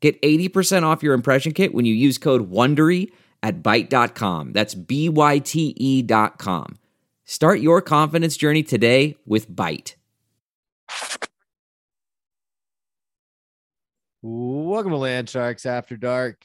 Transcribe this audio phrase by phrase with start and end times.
[0.00, 3.10] Get 80% off your impression kit when you use code WONDERY
[3.42, 4.52] at Byte.com.
[4.52, 6.78] That's B-Y-T-E dot com.
[7.24, 9.94] Start your confidence journey today with Byte.
[14.22, 16.44] Welcome to Land Sharks After Dark.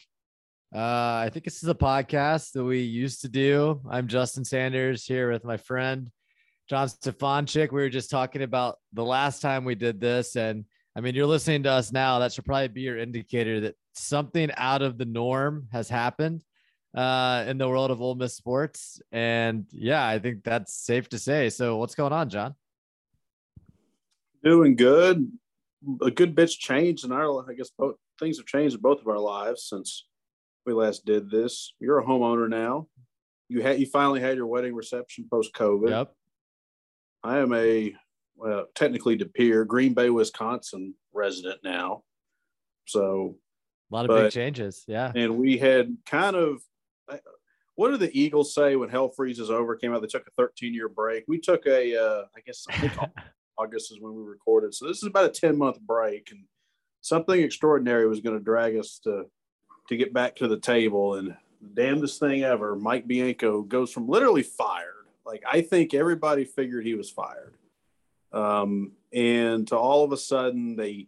[0.74, 3.82] Uh, I think this is a podcast that we used to do.
[3.90, 6.10] I'm Justin Sanders here with my friend
[6.68, 7.72] John Stefanchik.
[7.72, 10.66] We were just talking about the last time we did this, and
[10.96, 12.20] I mean, you're listening to us now.
[12.20, 16.44] That should probably be your indicator that something out of the norm has happened
[16.96, 19.02] uh, in the world of Ole Miss sports.
[19.12, 21.50] And yeah, I think that's safe to say.
[21.50, 22.54] So, what's going on, John?
[24.44, 25.32] Doing good.
[26.02, 27.50] A good bit's changed in our.
[27.50, 30.06] I guess both things have changed in both of our lives since
[30.66, 31.74] we last did this.
[31.80, 32.88] You're a homeowner now.
[33.50, 35.90] You had you finally had your wedding reception post COVID.
[35.90, 36.14] Yep.
[37.24, 37.96] I am a
[38.36, 42.04] well, technically De Pere, Green Bay, Wisconsin resident now.
[42.86, 43.38] So
[43.92, 44.84] a lot of but, big changes.
[44.88, 45.12] Yeah.
[45.16, 46.62] And we had kind of
[47.76, 49.76] what do the Eagles say when hell freezes over?
[49.76, 51.24] Came out, they took a 13 year break.
[51.28, 53.10] We took a, uh, I guess I
[53.58, 54.74] August is when we recorded.
[54.74, 56.44] So this is about a 10 month break, and
[57.02, 59.26] something extraordinary was going to drag us to
[59.90, 61.16] to get back to the table.
[61.16, 65.08] And the damnedest thing ever, Mike Bianco goes from literally fired.
[65.26, 67.56] Like I think everybody figured he was fired
[68.34, 71.08] um, and to all of a sudden, the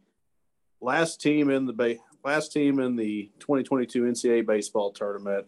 [0.79, 5.47] last team in the ba- last team in the 2022 NCAA baseball tournament,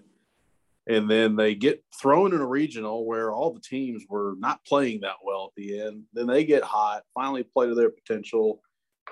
[0.87, 5.01] and then they get thrown in a regional where all the teams were not playing
[5.01, 6.03] that well at the end.
[6.13, 8.61] Then they get hot, finally play to their potential,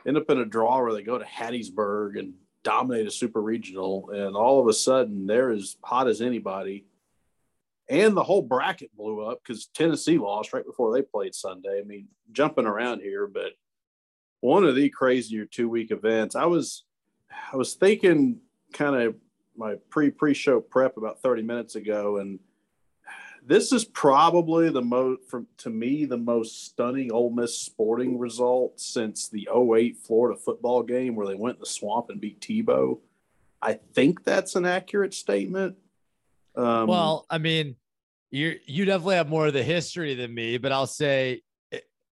[0.08, 4.10] end up in a draw where they go to Hattiesburg and dominate a super regional,
[4.10, 6.86] and all of a sudden they're as hot as anybody
[7.90, 11.80] and the whole bracket blew up because Tennessee lost right before they played Sunday.
[11.80, 13.52] I mean, jumping around here, but
[14.42, 16.36] one of the crazier two week events.
[16.36, 16.84] I was,
[17.52, 18.40] I was thinking
[18.74, 19.16] kind of
[19.56, 22.40] my pre pre show prep about 30 minutes ago, and
[23.46, 28.80] this is probably the most, from to me, the most stunning Ole Miss sporting result
[28.80, 33.00] since the 08 Florida football game where they went in the swamp and beat Tebow.
[33.62, 35.76] I think that's an accurate statement.
[36.58, 37.76] Um, well, I mean,
[38.32, 41.42] you you definitely have more of the history than me, but I'll say,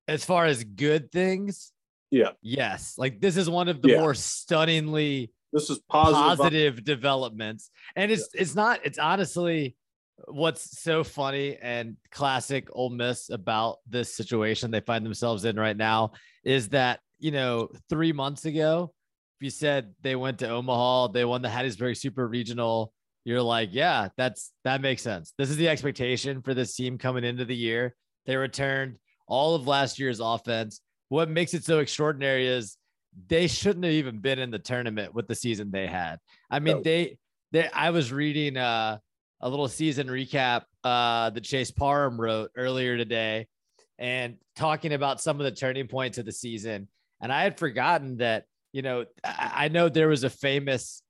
[0.07, 1.71] as far as good things,
[2.11, 3.99] yeah, yes, like this is one of the yeah.
[3.99, 8.41] more stunningly this is positive, positive developments, and it's yeah.
[8.41, 9.75] it's not it's honestly
[10.27, 15.75] what's so funny and classic Ole Miss about this situation they find themselves in right
[15.75, 16.11] now
[16.43, 18.93] is that you know three months ago,
[19.39, 22.93] if you said they went to Omaha, they won the Hattiesburg Super Regional
[23.25, 25.34] you're like, yeah, that's that makes sense.
[25.38, 27.95] This is the expectation for this team coming into the year.
[28.25, 28.97] They returned
[29.28, 30.81] all of last year's offense.
[31.09, 32.78] What makes it so extraordinary is
[33.28, 36.17] they shouldn't have even been in the tournament with the season they had.
[36.50, 36.84] I mean, no.
[36.84, 37.17] they
[37.51, 38.97] they I was reading uh,
[39.40, 43.47] a little season recap uh, that Chase Parham wrote earlier today
[44.00, 46.88] and talking about some of the turning points of the season.
[47.22, 51.03] And I had forgotten that, you know, I know there was a famous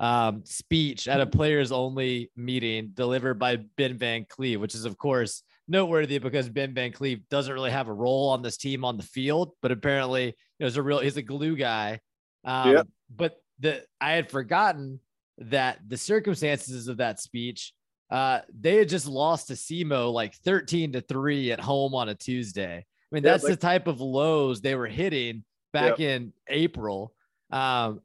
[0.00, 4.96] um, speech at a players only meeting delivered by Ben Van Cleve, which is, of
[4.96, 8.96] course, noteworthy because Ben Van Cleve doesn't really have a role on this team on
[8.96, 12.00] the field, but apparently there's a real, he's a glue guy.
[12.46, 12.88] Um, yep.
[13.14, 15.00] But the, I had forgotten
[15.36, 17.74] that the circumstances of that speech,
[18.10, 22.14] uh, they had just lost to SEMO like 13 to 3 at home on a
[22.14, 22.78] Tuesday.
[22.78, 25.44] I mean, that's the type of lows they were hitting
[25.74, 26.00] back yep.
[26.00, 27.12] in April.
[27.50, 28.00] Um,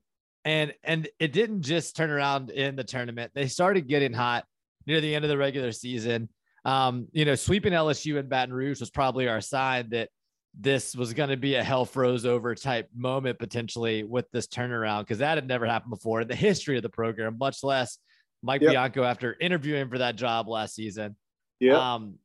[0.45, 3.31] and and it didn't just turn around in the tournament.
[3.33, 4.45] They started getting hot
[4.85, 6.29] near the end of the regular season.
[6.63, 10.09] Um, you know, sweeping LSU and Baton Rouge was probably our sign that
[10.57, 15.01] this was going to be a hell froze over type moment potentially with this turnaround
[15.01, 17.97] because that had never happened before in the history of the program, much less
[18.41, 18.71] Mike yep.
[18.71, 21.15] Bianco after interviewing for that job last season.
[21.59, 21.95] Yeah.
[21.95, 22.15] Um,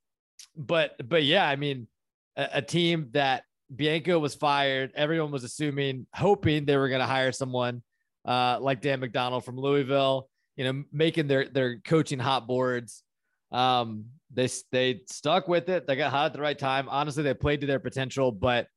[0.56, 1.88] but but yeah, I mean,
[2.37, 3.44] a, a team that
[3.75, 7.82] Bianco was fired, everyone was assuming, hoping they were going to hire someone
[8.30, 13.02] uh, like Dan McDonnell from Louisville, you know, making their their coaching hot boards.
[13.50, 15.86] Um, they they stuck with it.
[15.86, 16.88] They got hot at the right time.
[16.88, 18.68] Honestly, they played to their potential, but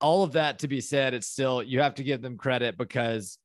[0.00, 3.38] all of that to be said, it's still you have to give them credit because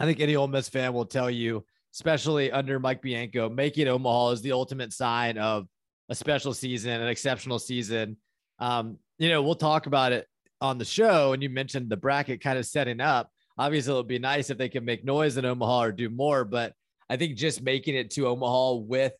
[0.00, 1.64] I think any Ole Miss fan will tell you
[1.96, 5.66] especially under Mike Bianco, making Omaha is the ultimate sign of
[6.10, 8.18] a special season, an exceptional season.
[8.58, 10.26] Um, you know, we'll talk about it
[10.60, 11.32] on the show.
[11.32, 13.30] And you mentioned the bracket kind of setting up.
[13.58, 16.44] Obviously, it would be nice if they can make noise in Omaha or do more,
[16.44, 16.74] but
[17.08, 19.12] I think just making it to Omaha with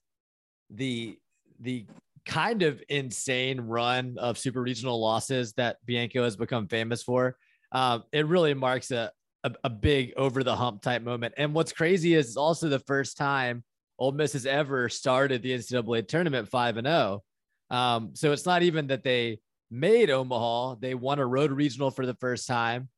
[0.70, 1.18] the
[1.60, 1.86] the
[2.26, 7.36] kind of insane run of super regional losses that Bianco has become famous for,
[7.72, 9.12] um, it really marks a,
[9.44, 11.34] a, a big over the hump type moment.
[11.36, 13.62] And what's crazy is it's also the first time
[13.98, 17.22] Ole Miss has ever started the NCAA tournament five and zero.
[17.70, 17.76] Oh.
[17.76, 19.40] Um, so it's not even that they
[19.70, 22.88] made Omaha; they won a road regional for the first time.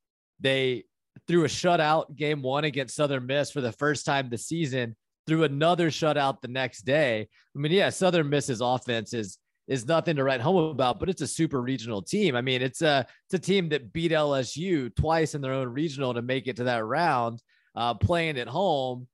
[0.41, 0.85] They
[1.27, 4.97] threw a shutout game one against Southern Miss for the first time this season.
[5.27, 7.29] Threw another shutout the next day.
[7.55, 11.21] I mean, yeah, Southern Miss's offense is is nothing to write home about, but it's
[11.21, 12.35] a super regional team.
[12.35, 16.15] I mean, it's a it's a team that beat LSU twice in their own regional
[16.15, 17.43] to make it to that round,
[17.75, 19.07] uh, playing at home.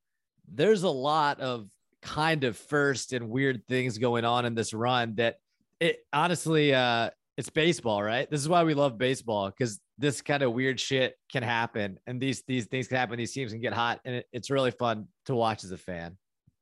[0.53, 1.69] There's a lot of
[2.03, 5.37] kind of first and weird things going on in this run that
[5.81, 8.31] it honestly uh it's baseball, right?
[8.31, 12.21] This is why we love baseball because this kind of weird shit can happen, and
[12.21, 13.17] these these things can happen.
[13.17, 16.17] These teams can get hot, and it, it's really fun to watch as a fan.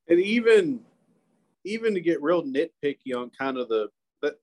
[0.09, 0.81] And even
[1.65, 3.89] even to get real nitpicky on kind of the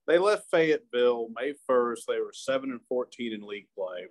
[0.06, 2.06] they left Fayetteville May first.
[2.06, 4.06] They were seven and fourteen in league play.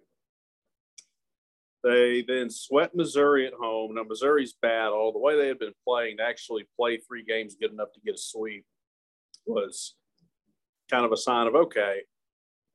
[1.84, 3.96] They then swept Missouri at home.
[3.96, 4.88] Now Missouri's bad.
[4.88, 8.02] All the way they had been playing to actually play three games good enough to
[8.02, 8.66] get a sweep
[9.46, 9.96] was
[10.90, 12.02] kind of a sign of okay,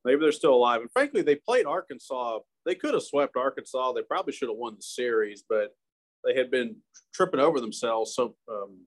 [0.05, 0.81] maybe they're still alive.
[0.81, 2.39] And frankly, they played Arkansas.
[2.65, 3.93] They could have swept Arkansas.
[3.93, 5.75] They probably should have won the series, but
[6.23, 6.77] they had been
[7.13, 8.85] tripping over themselves so um,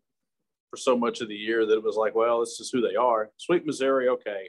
[0.70, 2.96] for so much of the year that it was like, well, this is who they
[2.96, 3.30] are.
[3.36, 4.48] Sweet Missouri, okay.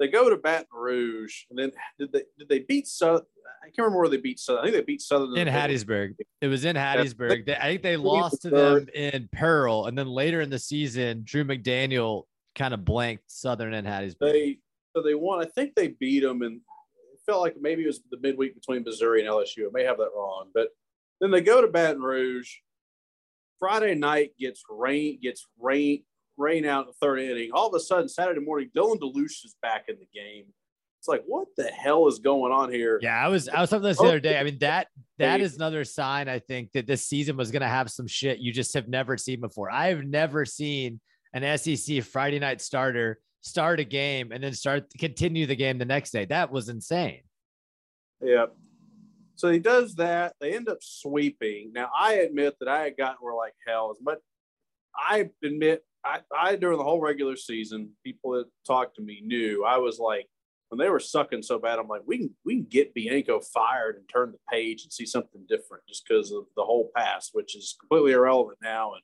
[0.00, 3.26] They go to Baton Rouge, and then did they did they beat Southern?
[3.62, 4.62] I can't remember where they beat Southern.
[4.62, 6.14] I think they beat Southern in Hattiesburg.
[6.40, 7.46] It was in Hattiesburg.
[7.46, 11.22] They, I think they lost to them in Pearl, and then later in the season,
[11.24, 12.24] Drew McDaniel
[12.56, 14.18] kind of blanked Southern and Hattiesburg.
[14.20, 14.58] They
[15.02, 15.40] they won.
[15.40, 18.84] I think they beat them, and it felt like maybe it was the midweek between
[18.84, 19.66] Missouri and LSU.
[19.66, 20.68] I may have that wrong, but
[21.20, 22.50] then they go to Baton Rouge.
[23.58, 26.02] Friday night gets rain, gets rain,
[26.36, 27.50] rain out in the third inning.
[27.52, 30.46] All of a sudden, Saturday morning, Dylan DeLucia is back in the game.
[31.04, 32.98] It's like, what the hell is going on here?
[33.02, 34.38] Yeah, I was I was talking this the other day.
[34.38, 34.88] I mean, that
[35.18, 38.38] that is another sign I think that this season was going to have some shit
[38.38, 39.70] you just have never seen before.
[39.70, 41.00] I have never seen
[41.34, 45.84] an SEC Friday night starter start a game and then start continue the game the
[45.84, 46.24] next day.
[46.24, 47.20] That was insane.
[48.22, 48.46] Yeah.
[49.36, 50.34] So he does that.
[50.40, 51.72] They end up sweeping.
[51.74, 54.20] Now I admit that I had gotten where like hell, but
[54.96, 59.64] I admit I, I during the whole regular season, people that talked to me knew
[59.64, 60.26] I was like
[60.70, 63.96] when they were sucking so bad, I'm like, we can we can get Bianco fired
[63.96, 67.54] and turn the page and see something different just because of the whole past, which
[67.54, 68.94] is completely irrelevant now.
[68.94, 69.02] And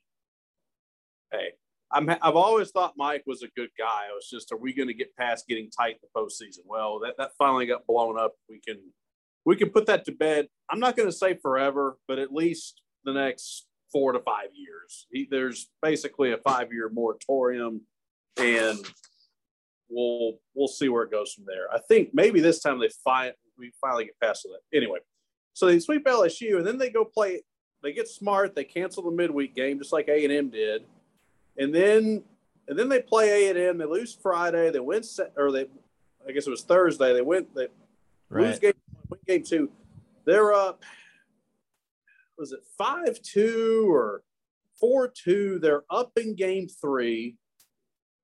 [1.31, 1.51] hey,
[1.93, 4.07] I'm, I've always thought Mike was a good guy.
[4.09, 6.59] I was just, are we going to get past getting tight in the postseason?
[6.65, 8.33] Well, that, that finally got blown up.
[8.49, 8.79] We can
[9.43, 10.47] we can put that to bed.
[10.69, 15.07] I'm not going to say forever, but at least the next four to five years.
[15.11, 17.81] He, there's basically a five year moratorium,
[18.37, 18.79] and
[19.89, 21.73] we'll we'll see where it goes from there.
[21.73, 24.77] I think maybe this time they find we finally get past that.
[24.77, 24.99] Anyway,
[25.53, 27.41] so they sweep LSU, and then they go play.
[27.83, 28.55] They get smart.
[28.55, 30.83] They cancel the midweek game just like A and M did
[31.61, 32.23] and then
[32.67, 33.77] and then they play A and M.
[33.77, 34.71] They lose Friday.
[34.71, 35.03] They win
[35.37, 35.67] or they,
[36.27, 37.13] I guess it was Thursday.
[37.13, 37.53] They went.
[37.53, 37.67] They
[38.29, 38.47] right.
[38.47, 38.73] lose game
[39.09, 39.69] win game two.
[40.25, 40.83] They're up.
[42.37, 44.23] Was it five two or
[44.79, 45.59] four two?
[45.59, 47.37] They're up in game three.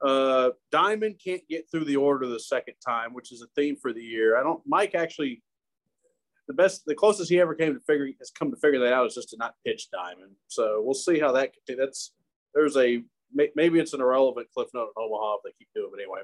[0.03, 3.93] Uh, Diamond can't get through the order the second time, which is a theme for
[3.93, 4.37] the year.
[4.37, 4.61] I don't.
[4.65, 5.43] Mike actually,
[6.47, 9.05] the best, the closest he ever came to figure has come to figure that out
[9.05, 10.31] is just to not pitch Diamond.
[10.47, 11.51] So we'll see how that.
[11.67, 12.13] That's
[12.55, 13.03] there's a
[13.33, 16.21] maybe it's an irrelevant cliff note in Omaha if they keep doing it anyway.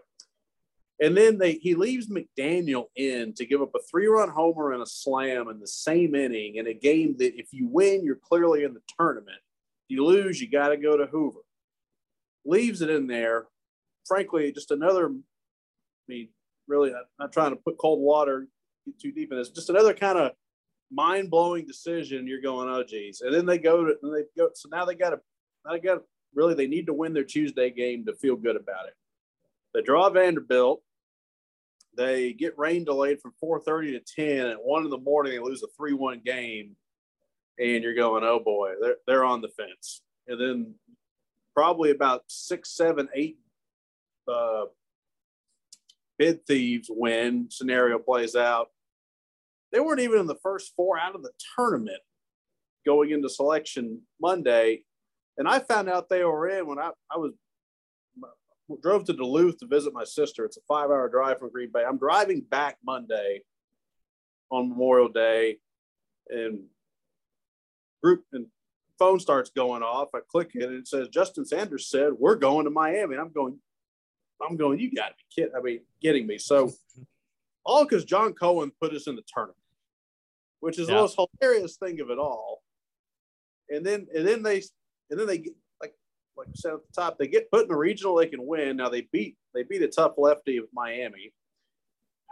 [1.02, 4.82] And then they he leaves McDaniel in to give up a three run homer and
[4.82, 8.64] a slam in the same inning in a game that if you win, you're clearly
[8.64, 9.40] in the tournament.
[9.90, 11.40] If you lose, you got to go to Hoover.
[12.46, 13.46] Leaves it in there.
[14.06, 15.08] Frankly, just another.
[15.08, 16.30] I mean,
[16.68, 18.48] really, not, not trying to put cold water
[19.02, 19.50] too deep in this.
[19.50, 20.32] Just another kind of
[20.92, 22.28] mind blowing decision.
[22.28, 24.50] You're going, oh geez, and then they go to and they go.
[24.54, 25.20] So now they got to
[25.66, 26.02] now they got to
[26.36, 28.96] really they need to win their Tuesday game to feel good about it.
[29.74, 30.82] They draw Vanderbilt.
[31.96, 34.48] They get rain delayed from 4:30 to 10.
[34.48, 36.75] At one in the morning, they lose a 3-1 game,
[37.60, 40.02] and you're going, oh boy, they're they're on the fence.
[40.28, 40.75] And then
[41.54, 43.38] probably about six, seven, eight
[44.28, 44.66] uh,
[46.18, 48.70] bid thieves win scenario plays out.
[49.72, 52.02] They weren't even in the first four out of the tournament
[52.86, 54.84] going into selection Monday,
[55.38, 57.34] And I found out they were in when I, I was
[58.82, 60.46] drove to Duluth to visit my sister.
[60.46, 61.84] It's a five hour drive from Green Bay.
[61.88, 63.42] I'm driving back Monday
[64.52, 65.58] on Memorial Day
[66.30, 66.63] and
[68.02, 68.48] group and
[69.00, 70.10] phone starts going off.
[70.13, 73.16] I click it and it says Justin Sanders said we're going to Miami.
[73.16, 73.60] And I'm going,
[74.42, 75.56] I'm going, you gotta be kidding.
[75.58, 76.38] I mean, getting me.
[76.38, 76.72] So
[77.66, 79.58] all because John Cohen put us in the tournament,
[80.60, 80.96] which is yeah.
[80.96, 82.62] the most hilarious thing of it all.
[83.70, 84.62] And then and then they
[85.10, 85.94] and then they get like
[86.38, 88.78] like I said at the top, they get put in a regional they can win.
[88.78, 91.32] Now they beat they beat a tough lefty of Miami.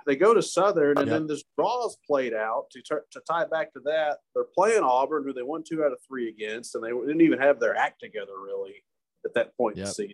[0.06, 1.20] They go to Southern, and yep.
[1.20, 4.18] then this draw's played out to, t- to tie back to that.
[4.34, 7.40] They're playing Auburn, who they won two out of three against, and they didn't even
[7.40, 8.84] have their act together really
[9.25, 9.84] at that point yep.
[9.84, 10.13] in the season.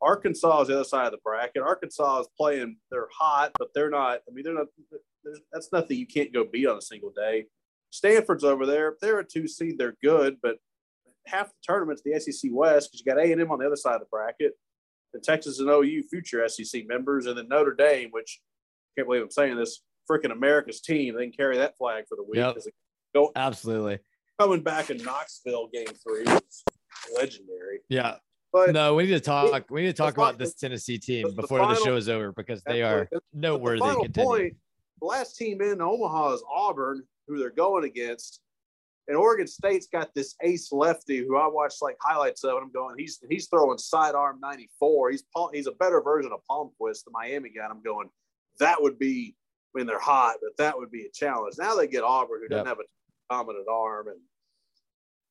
[0.00, 1.62] Arkansas is the other side of the bracket.
[1.62, 4.20] Arkansas is playing, they're hot, but they're not.
[4.28, 4.68] I mean, they're not,
[5.52, 7.46] that's nothing you can't go beat on a single day.
[7.90, 8.96] Stanford's over there.
[9.00, 10.58] They're a two seed, they're good, but
[11.28, 14.00] half the tournament's the SEC West because you got A&M on the other side of
[14.00, 14.52] the bracket,
[15.14, 18.40] and Texas and OU future SEC members, and then Notre Dame, which
[18.96, 19.82] I can't believe I'm saying this.
[20.10, 21.14] Freaking America's team.
[21.14, 22.36] They can carry that flag for the week.
[22.36, 22.56] Yep.
[23.14, 23.98] Go absolutely
[24.38, 26.64] coming back in Knoxville game three was
[27.14, 27.80] legendary.
[27.88, 28.16] Yeah.
[28.52, 29.70] But no, we need to talk.
[29.70, 32.08] We need to talk about this Tennessee team the, before the, final, the show is
[32.08, 33.80] over because they are noteworthy.
[33.80, 34.54] The final point,
[35.00, 38.40] the last team in Omaha is Auburn, who they're going against.
[39.08, 42.72] And Oregon State's got this ace lefty who I watched like highlights of, and I'm
[42.72, 45.10] going, he's he's throwing sidearm 94.
[45.10, 45.24] He's
[45.54, 47.64] he's a better version of Palmquist, the Miami guy.
[47.64, 48.10] And I'm going,
[48.60, 49.34] that would be
[49.72, 51.54] when they're hot, but that would be a challenge.
[51.58, 54.18] Now they get Auburn, who doesn't have a dominant arm, and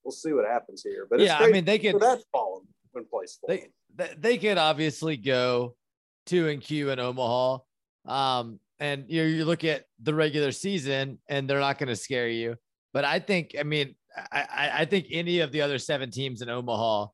[0.03, 1.07] we'll see what happens here.
[1.09, 5.17] But yeah, I mean, they could that's fallen when place they, they they could obviously
[5.17, 5.75] go
[6.25, 7.59] two and Q in Omaha,
[8.05, 12.27] um, and you you look at the regular season, and they're not going to scare
[12.27, 12.57] you.
[12.97, 13.93] But I think, I mean,
[14.31, 17.05] I, I think any of the other seven teams in Omaha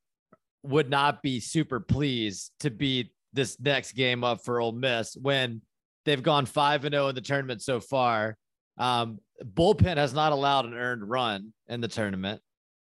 [0.64, 5.62] would not be super pleased to be this next game up for Ole Miss when
[6.06, 8.38] they've gone five and zero oh in the tournament so far.
[8.78, 12.42] Um, bullpen has not allowed an earned run in the tournament.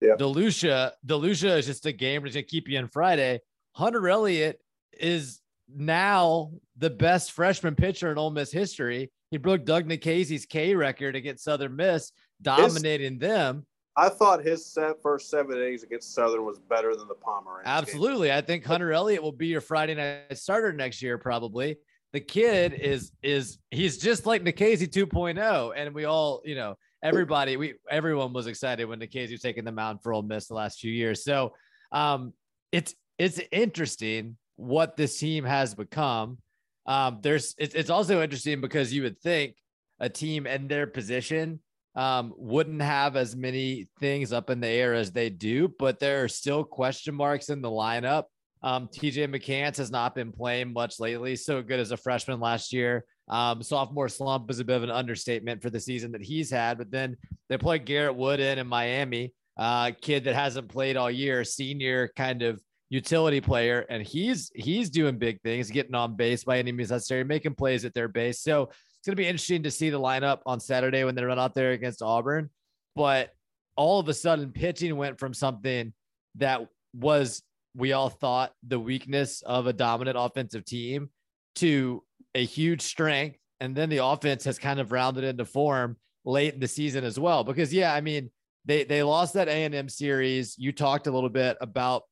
[0.02, 0.16] Yeah.
[0.18, 3.40] DeLucia, DeLucia is just a game that's gonna keep you in Friday.
[3.74, 4.60] Hunter Elliott
[5.00, 5.40] is
[5.74, 9.10] now the best freshman pitcher in Ole Miss history.
[9.30, 13.66] He broke Doug Nikhazy's K record against Southern Miss, dominating his, them.
[13.96, 17.64] I thought his set, first seven innings against Southern was better than the Pomeranz.
[17.64, 18.28] Absolutely.
[18.28, 18.38] Game.
[18.38, 21.78] I think Hunter Elliott will be your Friday night starter next year, probably
[22.12, 27.56] the kid is is he's just like Nikhazy 2.0, and we all, you know, everybody,
[27.56, 30.78] we everyone was excited when Nikhazy was taking the mound for Ole Miss the last
[30.78, 31.24] few years.
[31.24, 31.54] So
[31.90, 32.34] um,
[32.70, 36.38] it's it's interesting what this team has become.
[36.86, 39.56] Um, there's it's, it's also interesting because you would think
[39.98, 41.60] a team in their position
[41.94, 46.24] um, wouldn't have as many things up in the air as they do, but there
[46.24, 48.24] are still question marks in the lineup.
[48.62, 51.36] Um, TJ McCants has not been playing much lately.
[51.36, 53.04] So good as a freshman last year.
[53.28, 56.78] Um, sophomore slump is a bit of an understatement for the season that he's had.
[56.78, 57.16] But then
[57.48, 62.12] they play Garrett Wood in in Miami, uh, kid that hasn't played all year, senior
[62.16, 66.72] kind of utility player, and he's he's doing big things, getting on base by any
[66.72, 68.40] means necessary, making plays at their base.
[68.40, 68.70] So
[69.02, 71.54] it's going to be interesting to see the lineup on Saturday when they run out
[71.54, 72.48] there against Auburn.
[72.94, 73.34] But
[73.74, 75.92] all of a sudden, pitching went from something
[76.36, 77.42] that was
[77.74, 81.10] we all thought the weakness of a dominant offensive team
[81.56, 82.04] to
[82.36, 83.38] a huge strength.
[83.58, 87.18] And then the offense has kind of rounded into form late in the season as
[87.18, 87.42] well.
[87.42, 88.30] Because yeah, I mean,
[88.66, 90.54] they they lost that A and M series.
[90.56, 92.04] You talked a little bit about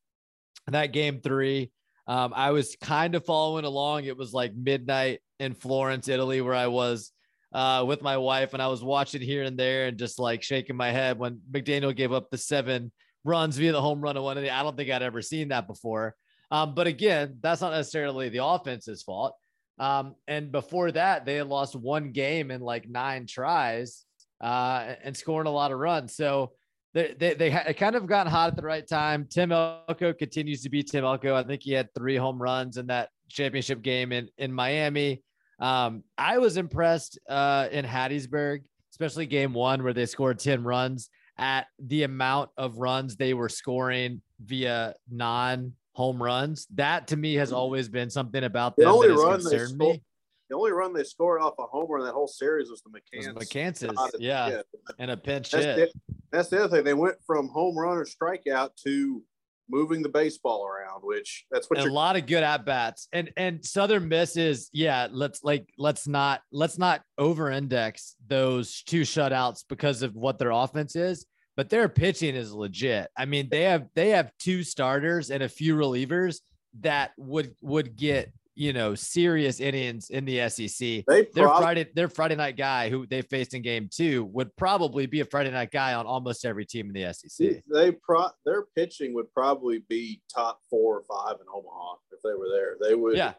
[0.67, 1.71] that game three.
[2.09, 4.07] Um, I was kind of following along.
[4.07, 7.13] It was like midnight in Florence, Italy, where I was
[7.53, 10.77] uh, with my wife, and I was watching here and there and just like shaking
[10.77, 12.93] my head when McDaniel gave up the seven
[13.25, 14.39] runs via the home run of one.
[14.39, 16.15] I don't think I'd ever seen that before.
[16.51, 19.35] Um, but again, that's not necessarily the offense's fault.
[19.79, 24.05] Um, and before that, they had lost one game in like nine tries
[24.41, 26.15] uh, and scoring a lot of runs.
[26.15, 26.53] So
[26.93, 29.27] they they, they ha- kind of gotten hot at the right time.
[29.31, 31.35] Tim Elko continues to be Tim Elko.
[31.35, 35.23] I think he had three home runs in that championship game in in Miami.
[35.61, 38.63] Um, I was impressed uh, in Hattiesburg,
[38.93, 43.49] especially game one where they scored 10 runs at the amount of runs they were
[43.49, 46.67] scoring via non home runs.
[46.75, 49.71] That to me has always been something about them the only that has run concerned
[49.71, 50.03] scored, me.
[50.49, 53.35] The only run they scored off a homer in that whole series was the McCants.
[53.35, 54.63] McCants, yeah,
[54.99, 55.93] and a pinch that's hit.
[55.93, 56.85] The, that's the other thing.
[56.85, 59.23] They went from home run or strikeout to
[59.71, 63.09] moving the baseball around, which that's what a lot of good at bats.
[63.13, 65.09] And and Southern Miss is yeah.
[65.11, 70.51] Let's like let's not let's not over index those two shutouts because of what their
[70.51, 71.27] offense is.
[71.57, 73.09] but their pitching is legit.
[73.17, 76.41] I mean, they have they have two starters and a few relievers
[76.81, 81.05] that would would get you know serious innings in the SEC.
[81.07, 84.55] They Their prob- Friday their Friday night guy who they faced in game two would
[84.57, 87.63] probably be a Friday night guy on almost every team in the SEC.
[87.73, 92.35] they pro their pitching would probably be top four or five in Omaha if they
[92.35, 92.77] were there.
[92.81, 93.35] They would Yeah.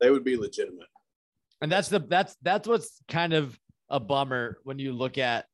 [0.00, 0.88] they would be legitimate.
[1.60, 3.58] And that's the that's that's what's kind of
[3.90, 5.46] a bummer when you look at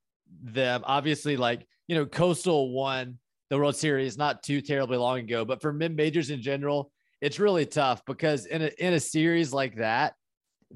[0.42, 0.82] them.
[0.84, 3.18] Obviously, like you know, Coastal won
[3.50, 6.91] the World Series not too terribly long ago, but for mid majors in general,
[7.22, 10.14] it's really tough because in a in a series like that,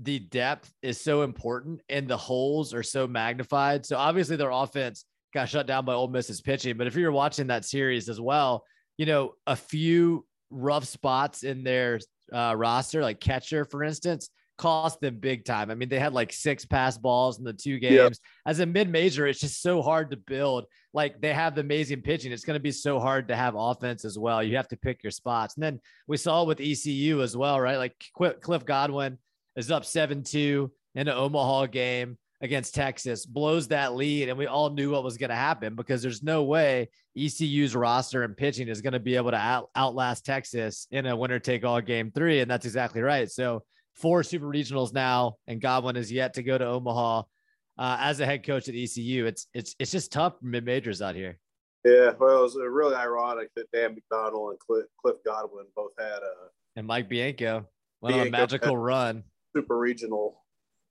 [0.00, 3.84] the depth is so important and the holes are so magnified.
[3.84, 6.76] So obviously their offense got shut down by Ole Miss's pitching.
[6.76, 8.64] But if you're watching that series as well,
[8.96, 11.98] you know, a few rough spots in their
[12.32, 15.70] uh, roster, like catcher, for instance, cost them big time.
[15.70, 18.20] I mean, they had like six pass balls in the two games.
[18.22, 18.50] Yeah.
[18.50, 20.66] As a mid major, it's just so hard to build.
[20.92, 22.32] Like they have the amazing pitching.
[22.32, 24.42] It's going to be so hard to have offense as well.
[24.42, 25.54] You have to pick your spots.
[25.54, 27.76] And then we saw with ECU as well, right?
[27.76, 27.94] Like
[28.40, 29.18] Cliff Godwin
[29.56, 34.28] is up 7 2 in an Omaha game against Texas, blows that lead.
[34.28, 38.22] And we all knew what was going to happen because there's no way ECU's roster
[38.24, 41.64] and pitching is going to be able to out- outlast Texas in a winner take
[41.64, 42.40] all game three.
[42.40, 43.30] And that's exactly right.
[43.30, 43.62] So,
[43.96, 47.22] four super regionals now, and Godwin is yet to go to Omaha.
[47.78, 51.02] Uh, as a head coach at ECU, it's it's it's just tough for mid majors
[51.02, 51.38] out here.
[51.84, 56.18] Yeah, well, it was really ironic that Dan McDonnell and Cliff, Cliff Godwin both had
[56.18, 57.66] a And Mike Bianco
[58.00, 59.22] went on a magical run.
[59.54, 60.42] super regional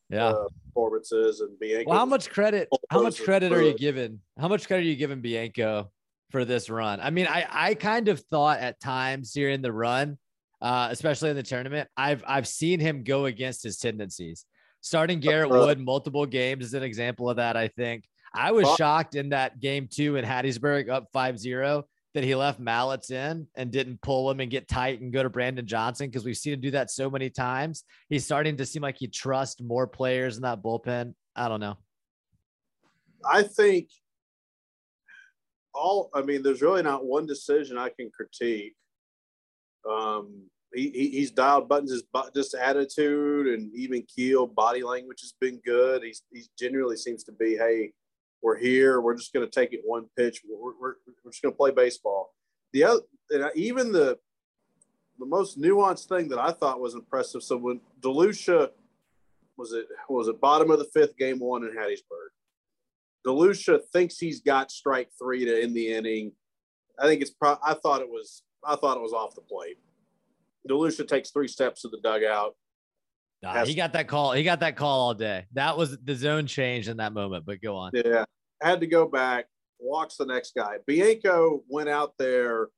[0.09, 0.27] Yeah.
[0.27, 1.89] uh, performances, and Bianco.
[1.89, 2.69] Well, how much credit?
[2.89, 4.19] How much credit are you giving?
[4.39, 5.91] How much credit are you giving Bianco
[6.29, 6.99] for this run?
[7.01, 10.17] I mean, I I kind of thought at times during the run,
[10.61, 14.45] uh, especially in the tournament, I've I've seen him go against his tendencies.
[14.81, 17.57] Starting Garrett Wood multiple games is an example of that.
[17.57, 21.83] I think I was shocked in that game two in Hattiesburg up 5-0
[22.13, 25.29] that he left Mallitz in and didn't pull him and get tight and go to
[25.29, 27.83] Brandon Johnson because we've seen him do that so many times.
[28.09, 31.13] He's starting to seem like he trusts more players in that bullpen.
[31.35, 31.77] I don't know.
[33.29, 33.89] I think
[35.73, 36.09] all.
[36.13, 38.75] I mean, there's really not one decision I can critique.
[39.89, 40.43] Um,
[40.73, 41.91] he, he he's dialed buttons.
[41.91, 42.03] His
[42.35, 46.03] just attitude and even keel body language has been good.
[46.03, 47.91] He's he genuinely seems to be, hey,
[48.41, 49.01] we're here.
[49.01, 50.41] We're just going to take it one pitch.
[50.47, 50.93] We're, we're,
[51.23, 52.33] we're just going to play baseball.
[52.73, 54.19] The other, and even the
[55.17, 57.41] the most nuanced thing that I thought was impressive.
[57.41, 58.69] So when Delucia
[59.57, 62.31] was it was it bottom of the fifth game one in Hattiesburg.
[63.25, 66.33] Delucia thinks he's got strike three to end the inning.
[66.99, 69.77] I think it's pro- I thought it was I thought it was off the plate.
[70.69, 72.55] Delucia takes three steps to the dugout.
[73.43, 74.31] Nah, he got that call.
[74.31, 75.45] He got that call all day.
[75.53, 77.45] That was the zone change in that moment.
[77.45, 77.91] But go on.
[77.93, 78.25] Yeah,
[78.61, 79.45] had to go back.
[79.79, 80.77] Walks the next guy.
[80.87, 82.69] Bianco went out there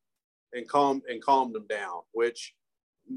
[0.53, 2.01] and calmed and calmed him down.
[2.11, 2.53] Which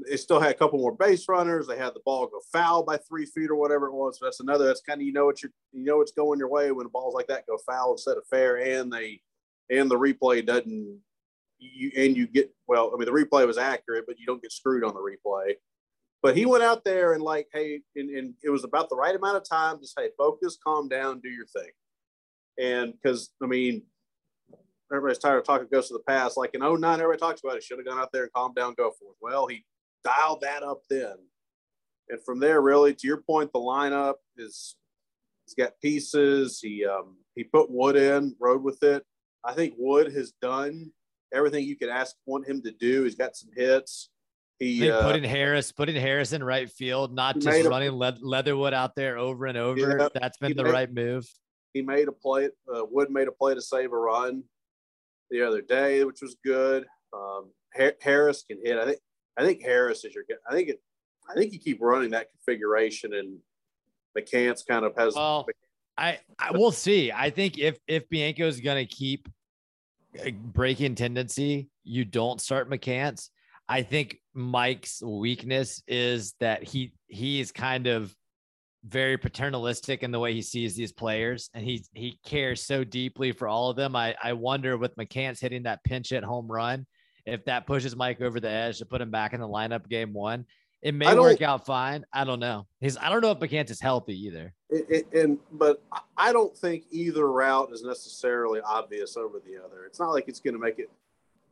[0.07, 1.67] they still had a couple more base runners.
[1.67, 4.17] They had the ball go foul by three feet or whatever it was.
[4.21, 4.65] That's another.
[4.65, 7.15] That's kind of you know what you you know it's going your way when balls
[7.15, 9.21] like that go foul instead of fair, and they
[9.69, 10.99] and the replay doesn't.
[11.61, 12.91] You and you get well.
[12.93, 15.53] I mean, the replay was accurate, but you don't get screwed on the replay.
[16.23, 19.15] But he went out there and like, hey, and, and it was about the right
[19.15, 21.71] amount of time to say, focus, calm down, do your thing.
[22.59, 23.83] And because I mean,
[24.91, 26.37] everybody's tired of talking ghosts of the past.
[26.37, 27.63] Like in 09, everybody talks about it.
[27.63, 29.17] Should have gone out there and calmed down, go for it.
[29.21, 29.65] Well, he
[30.03, 31.15] dialed that up then.
[32.09, 34.75] And from there, really, to your point, the lineup is
[35.45, 36.59] he's got pieces.
[36.61, 39.03] He um he put Wood in, rode with it.
[39.43, 40.91] I think Wood has done
[41.33, 43.03] everything you could ask want him to do.
[43.03, 44.09] He's got some hits.
[44.59, 48.17] He uh, putting Harris, putting Harris in right field, not just made a- running Le-
[48.21, 49.79] Leatherwood out there over and over.
[49.97, 51.27] Yeah, That's been the made- right move.
[51.73, 52.49] he made a play.
[52.71, 54.43] Uh, Wood made a play to save a run
[55.31, 56.85] the other day, which was good.
[57.13, 58.77] Um, Ha- Harris can hit.
[58.77, 58.99] I think.
[59.37, 60.25] I think Harris is your.
[60.47, 60.81] I think it.
[61.29, 63.37] I think you keep running that configuration, and
[64.17, 65.15] McCants kind of has.
[65.15, 65.47] Well,
[65.97, 67.11] I, I we'll see.
[67.11, 69.27] I think if if Bianco is gonna keep
[70.33, 73.29] breaking tendency, you don't start McCants.
[73.67, 78.13] I think Mike's weakness is that he he is kind of
[78.83, 83.31] very paternalistic in the way he sees these players, and he he cares so deeply
[83.31, 83.95] for all of them.
[83.95, 86.85] I I wonder with McCants hitting that pinch hit home run,
[87.25, 90.13] if that pushes Mike over the edge to put him back in the lineup game
[90.13, 90.45] one.
[90.81, 92.05] It may work out fine.
[92.11, 92.65] I don't know.
[92.79, 94.53] He's I don't know if McCants is healthy either.
[94.69, 95.83] It, it, and but
[96.17, 99.85] I don't think either route is necessarily obvious over the other.
[99.85, 100.89] It's not like it's going to make it.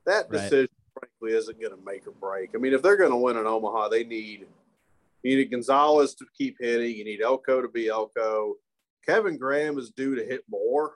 [0.05, 0.41] That Right.
[0.41, 2.51] decision, frankly, isn't going to make or break.
[2.55, 4.47] I mean, if they're going to win in Omaha, they need
[5.21, 6.95] you need Gonzalez to keep hitting.
[6.95, 8.55] You need Elko to be Elko.
[9.05, 10.93] Kevin Graham is due to hit more.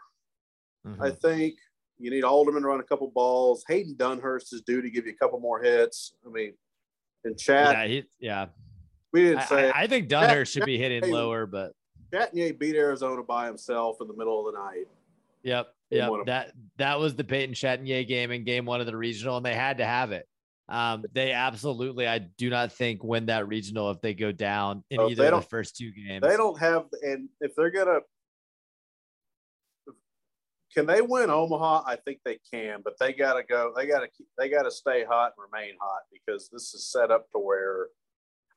[0.87, 1.01] Mhm.
[1.01, 1.55] I think
[1.99, 3.63] You need Alderman to run a couple balls.
[3.67, 6.15] Hayden Dunhurst is due to give you a couple more hits.
[6.25, 6.53] I mean,
[7.25, 8.45] in chat, Yeah, he, yeah.
[9.11, 11.73] we didn't say I, I think Dunner should be hitting lower, but
[12.11, 14.87] Chatagnier beat Arizona by himself in the middle of the night.
[15.43, 15.67] Yep.
[15.89, 16.11] Yep.
[16.25, 19.53] That that was the Peyton Chatagnier game in game one of the regional, and they
[19.53, 20.27] had to have it.
[20.69, 24.99] Um, they absolutely, I do not think win that regional if they go down in
[24.99, 26.23] Oh, either of the first two games.
[26.25, 27.99] They don't have, and if they're gonna,
[30.73, 31.83] can they win Omaha?
[31.85, 33.73] I think they can, but they gotta go.
[33.75, 34.27] They gotta keep.
[34.37, 37.87] They gotta stay hot and remain hot because this is set up to where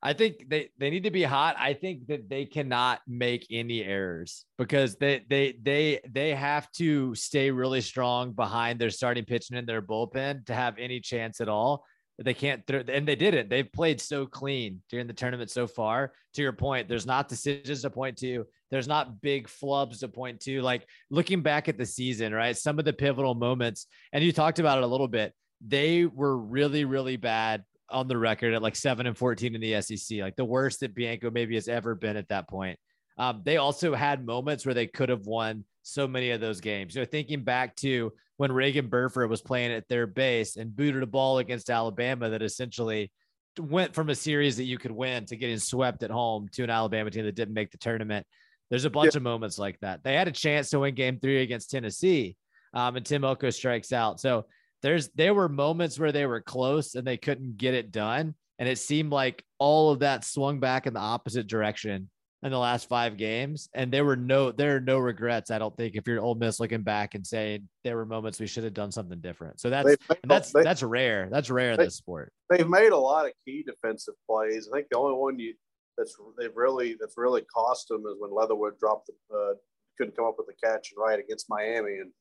[0.02, 1.56] I think they, they need to be hot.
[1.58, 7.14] I think that they cannot make any errors because they they they they have to
[7.14, 11.48] stay really strong behind their starting pitching and their bullpen to have any chance at
[11.48, 11.84] all.
[12.18, 13.50] They can't throw, and they didn't.
[13.50, 16.12] They've played so clean during the tournament so far.
[16.34, 18.46] To your point, there's not decisions to point to.
[18.70, 20.62] There's not big flubs to point to.
[20.62, 22.56] Like looking back at the season, right?
[22.56, 25.34] Some of the pivotal moments, and you talked about it a little bit.
[25.66, 29.80] They were really, really bad on the record at like seven and 14 in the
[29.82, 32.78] SEC, like the worst that Bianco maybe has ever been at that point.
[33.18, 36.94] Um, they also had moments where they could have won so many of those games.
[36.94, 41.02] You know, thinking back to when Reagan Burford was playing at their base and booted
[41.02, 43.10] a ball against Alabama that essentially
[43.58, 46.70] went from a series that you could win to getting swept at home to an
[46.70, 48.26] Alabama team that didn't make the tournament.
[48.68, 50.02] There's a bunch of moments like that.
[50.02, 52.36] They had a chance to win game three against Tennessee,
[52.74, 54.20] um, and Tim Elko strikes out.
[54.20, 54.46] So
[54.82, 58.34] there's there were moments where they were close and they couldn't get it done.
[58.58, 62.10] And it seemed like all of that swung back in the opposite direction
[62.42, 63.68] in the last five games.
[63.74, 66.60] And there were no there are no regrets, I don't think, if you're Ole Miss
[66.60, 69.60] looking back and saying there were moments we should have done something different.
[69.60, 71.28] So that's made, that's they, that's rare.
[71.30, 72.32] That's rare in this sport.
[72.50, 74.68] they've made a lot of key defensive plays.
[74.72, 75.54] I think the only one you
[75.96, 79.54] that's they've really that's really cost them is when Leatherwood dropped the uh,
[79.96, 82.12] couldn't come up with the catch and right against Miami and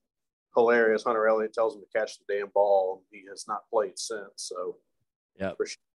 [0.56, 1.04] hilarious.
[1.04, 3.04] Hunter Elliott tells him to catch the damn ball.
[3.12, 4.30] He has not played since.
[4.38, 4.78] So
[5.39, 5.82] yeah, appreciate that.
[5.82, 5.95] But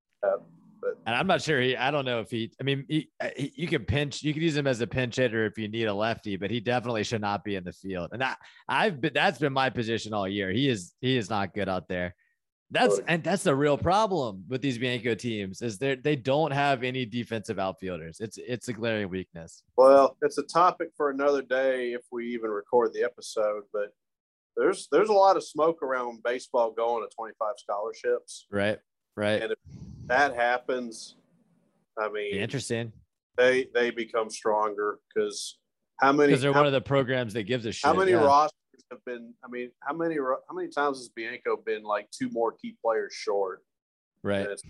[1.11, 3.53] And I'm not sure he, I don't know if he, I mean, he, uh, he,
[3.57, 5.92] you can pinch, you can use him as a pinch hitter if you need a
[5.92, 8.11] lefty, but he definitely should not be in the field.
[8.12, 8.37] And I,
[8.68, 10.53] I've been, that's been my position all year.
[10.53, 12.14] He is, he is not good out there.
[12.70, 16.85] That's, and that's the real problem with these Bianco teams is they they don't have
[16.85, 18.20] any defensive outfielders.
[18.20, 19.64] It's, it's a glaring weakness.
[19.77, 23.64] well, it's a topic for another day if we even record the episode.
[23.73, 23.92] But
[24.57, 28.46] there's there's a lot of smoke around baseball going to 25 scholarships.
[28.53, 28.79] Right.
[29.16, 29.42] Right.
[29.42, 29.59] And if
[30.11, 31.16] that happens,
[31.99, 32.92] I mean, interesting
[33.40, 35.59] they they become stronger because
[36.01, 37.87] how many because they're how, one of the programs that gives a shit.
[37.87, 38.18] how many yeah.
[38.18, 38.55] rosters
[38.90, 39.35] have been?
[39.44, 43.12] I mean, how many how many times has Bianco been like two more key players
[43.12, 43.62] short?
[44.23, 44.42] right.
[44.42, 44.68] And it's a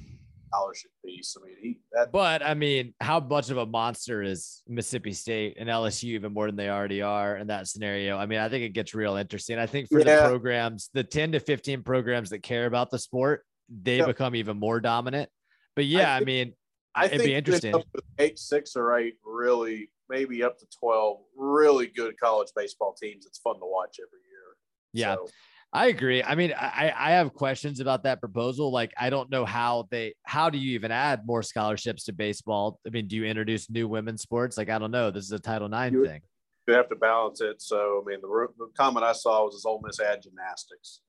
[0.48, 1.36] scholarship piece.
[1.40, 5.56] I mean, he that But I mean, how much of a monster is Mississippi State
[5.58, 8.16] and LSU even more than they already are in that scenario?
[8.16, 9.58] I mean, I think it gets real interesting.
[9.58, 10.22] I think for Yeah.
[10.22, 14.06] the programs, the 10 to 15 programs that care about the sport, they Yep.
[14.08, 15.30] become even more dominant.
[15.76, 16.54] But yeah, I, think- mean,
[16.94, 17.74] I it'd think be interesting.
[18.18, 23.26] eight, six, or eight really, maybe up to twelve, really good college baseball teams.
[23.26, 24.56] It's fun to watch every year.
[24.92, 25.14] Yeah.
[25.14, 25.28] So,
[25.72, 26.20] I agree.
[26.20, 28.72] I mean, I, I have questions about that proposal.
[28.72, 32.80] Like, I don't know how they, how do you even add more scholarships to baseball?
[32.84, 34.58] I mean, do you introduce new women's sports?
[34.58, 35.12] Like, I don't know.
[35.12, 36.22] This is a Title IX You- thing.
[36.66, 37.62] you have to balance it.
[37.62, 41.02] So, I mean, the, the comment I saw was, "Is Ole Miss add gymnastics?"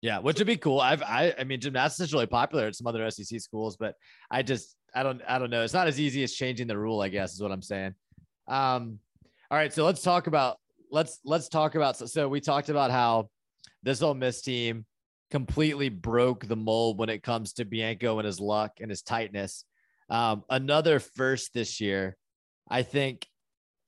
[0.00, 0.80] Yeah, which would be cool.
[0.80, 3.94] I've I I mean gymnastics is really popular at some other SEC schools, but
[4.30, 5.62] I just I don't I don't know.
[5.62, 7.94] It's not as easy as changing the rule, I guess, is what I'm saying.
[8.46, 9.00] Um,
[9.50, 10.58] all right, so let's talk about
[10.90, 13.28] let's let's talk about so, so we talked about how
[13.82, 14.86] this Ole Miss team
[15.30, 19.64] completely broke the mold when it comes to Bianco and his luck and his tightness.
[20.10, 22.16] Um, another first this year,
[22.68, 23.26] I think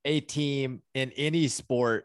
[0.04, 2.04] a team in any sport,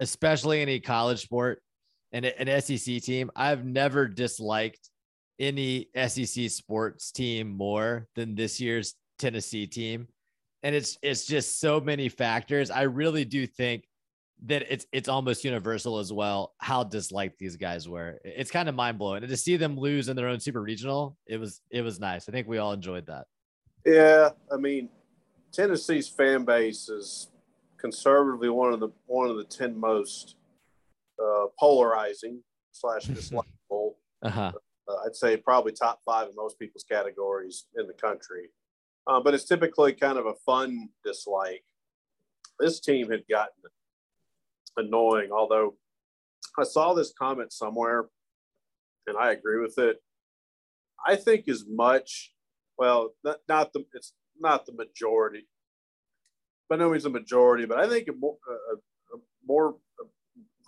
[0.00, 1.62] especially any college sport,
[2.12, 4.90] and an SEC team, I've never disliked
[5.38, 10.08] any SEC sports team more than this year's Tennessee team.
[10.62, 12.70] And it's it's just so many factors.
[12.70, 13.84] I really do think
[14.46, 18.18] that it's it's almost universal as well how disliked these guys were.
[18.24, 19.22] It's kind of mind blowing.
[19.22, 22.28] And to see them lose in their own super regional, it was it was nice.
[22.28, 23.26] I think we all enjoyed that.
[23.86, 24.90] Yeah, I mean,
[25.52, 27.28] Tennessee's fan base is
[27.78, 30.36] conservatively one of the one of the ten most
[31.22, 33.94] uh, polarizing slash dislikable.
[34.22, 34.52] Uh-huh.
[34.88, 38.50] uh, I'd say probably top five in most people's categories in the country.
[39.06, 41.64] Uh, but it's typically kind of a fun dislike.
[42.58, 43.54] This team had gotten
[44.76, 45.74] annoying, although
[46.58, 48.08] I saw this comment somewhere
[49.06, 50.02] and I agree with it.
[51.06, 52.32] I think as much,
[52.78, 55.46] well, not, not the, it's not the majority,
[56.68, 59.76] by no means the majority, but I think a more, a, a more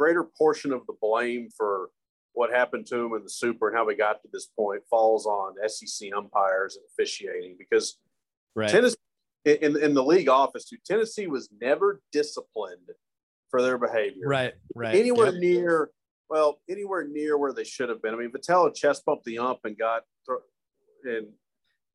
[0.03, 1.91] greater portion of the blame for
[2.33, 5.27] what happened to him in the Super and how we got to this point falls
[5.27, 7.99] on SEC umpires and officiating because
[8.57, 8.69] Right.
[8.69, 8.97] Tennessee
[9.45, 10.77] in in the league office too.
[10.85, 12.89] Tennessee was never disciplined
[13.49, 14.27] for their behavior.
[14.27, 14.55] Right.
[14.75, 14.95] Right.
[14.97, 15.41] Anywhere Yep.
[15.41, 15.91] near,
[16.29, 18.13] well, anywhere near where they should have been.
[18.13, 20.43] I mean, Vitello chest bumped the ump and got thro-
[21.05, 21.29] and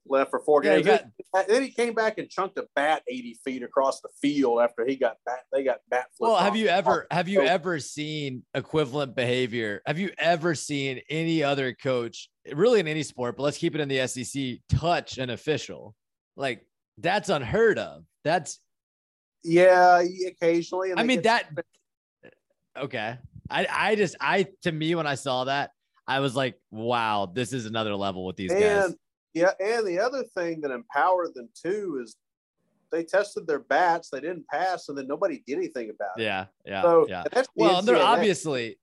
[0.10, 1.02] left for four Yeah, he games.
[1.48, 4.96] then he came back and chunked a bat 80 feet across the field after he
[4.96, 5.40] got bat.
[5.52, 6.08] They got bat.
[6.18, 9.82] flipped Well, have you ever have you ever seen equivalent behavior?
[9.86, 13.82] Have you ever seen any other coach, really in any sport, but let's keep it
[13.82, 15.96] in the SEC, touch an official?
[16.36, 16.66] Like
[16.98, 18.04] that's unheard of.
[18.24, 18.60] That's
[19.44, 20.94] Yeah, occasionally.
[20.96, 21.46] I mean that
[22.78, 23.18] okay.
[23.50, 25.72] I I just I to me when I saw that,
[26.08, 28.96] I was like, wow, this is another level with these guys.
[29.42, 32.16] And yeah, and the other thing that empowered them too is
[32.92, 36.24] they tested their bats, they didn't pass, and then nobody did anything about it.
[36.24, 37.24] Yeah, yeah, So yeah.
[37.24, 38.80] the Well, they're obviously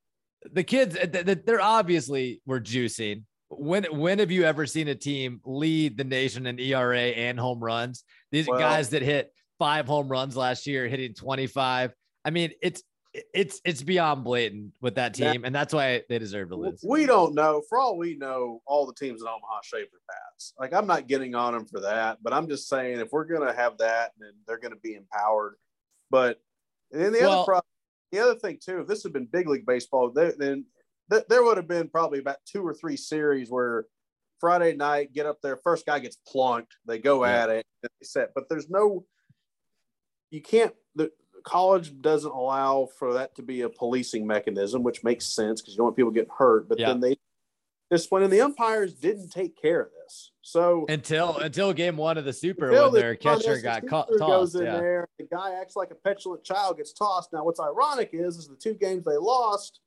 [0.51, 0.95] the kids.
[0.95, 3.23] th- th- They're obviously were juicing.
[3.49, 7.59] When when have you ever seen a team lead the nation in ERA and home
[7.63, 8.03] runs?
[8.31, 11.93] These Well- guys that hit five home runs last year, hitting twenty five.
[12.23, 12.83] I mean, it's
[13.33, 16.83] it's it's beyond blatant with that That- team, and that's why they deserve to lose.
[16.87, 17.61] We don't know.
[17.69, 20.53] For all we know, all the teams in Omaha shaved their bats.
[20.59, 23.53] Like I'm not getting on them for that, but I'm just saying if we're gonna
[23.53, 25.55] have that, then they're gonna be empowered.
[26.09, 26.41] But
[26.91, 27.65] then the Well- other problem,
[28.11, 30.65] the other thing too, if this had been big league baseball, there, then
[31.11, 33.85] th- there would have been probably about two or three series where
[34.39, 37.43] Friday night get up there, first guy gets plunked, they go Yeah.
[37.43, 38.33] at it, and they set.
[38.35, 39.05] But there's no,
[40.29, 40.75] you can't.
[40.95, 41.11] The
[41.45, 45.77] college doesn't allow for that to be a policing mechanism, which makes sense because you
[45.77, 46.67] don't want people getting hurt.
[46.67, 46.87] But Yeah.
[46.89, 47.17] then they
[47.91, 50.31] discipline, and the umpires didn't take care of this.
[50.41, 53.87] So Until until game one of the Super when the- their catcher this, the got
[53.87, 54.77] caught keeper goes in Yeah.
[54.79, 55.07] there.
[55.19, 57.31] The guy acts like a petulant child, gets tossed.
[57.31, 59.79] Now, what's ironic is, is the two games they lost,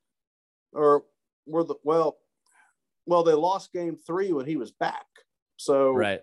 [0.73, 1.05] or
[1.47, 2.19] were the well,
[3.07, 5.07] well, they lost game three when he was back.
[5.57, 6.23] So Right.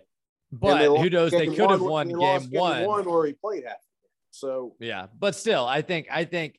[0.52, 1.32] But who knows?
[1.32, 2.84] They could have won they game one.
[2.86, 3.85] one where he played half.
[4.38, 6.58] So Yeah, but still, I think I think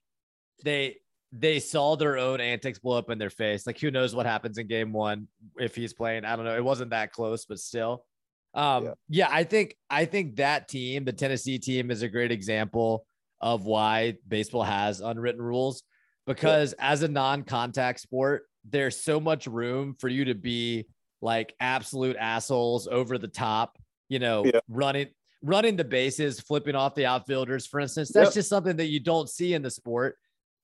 [0.63, 0.97] they
[1.31, 3.67] they saw their own antics blow up in their face.
[3.67, 5.27] Like who knows what happens in game one
[5.59, 6.25] if he's playing?
[6.25, 6.55] I don't know.
[6.55, 8.05] It wasn't that close, but still.
[8.53, 8.93] Um, yeah.
[9.09, 9.27] Yeah.
[9.29, 13.05] I think I think that team, the Tennessee team, is a great example
[13.41, 15.83] of why baseball has unwritten rules.
[16.25, 20.85] Because as a non-contact sport, there's so much room for you to be
[21.21, 23.77] like absolute assholes over the top,
[24.09, 24.59] you know, Yeah.
[24.67, 25.07] running
[25.41, 28.11] running the bases, flipping off the outfielders, for instance.
[28.11, 28.33] That's Yep.
[28.33, 30.17] just something that you don't see in the sport.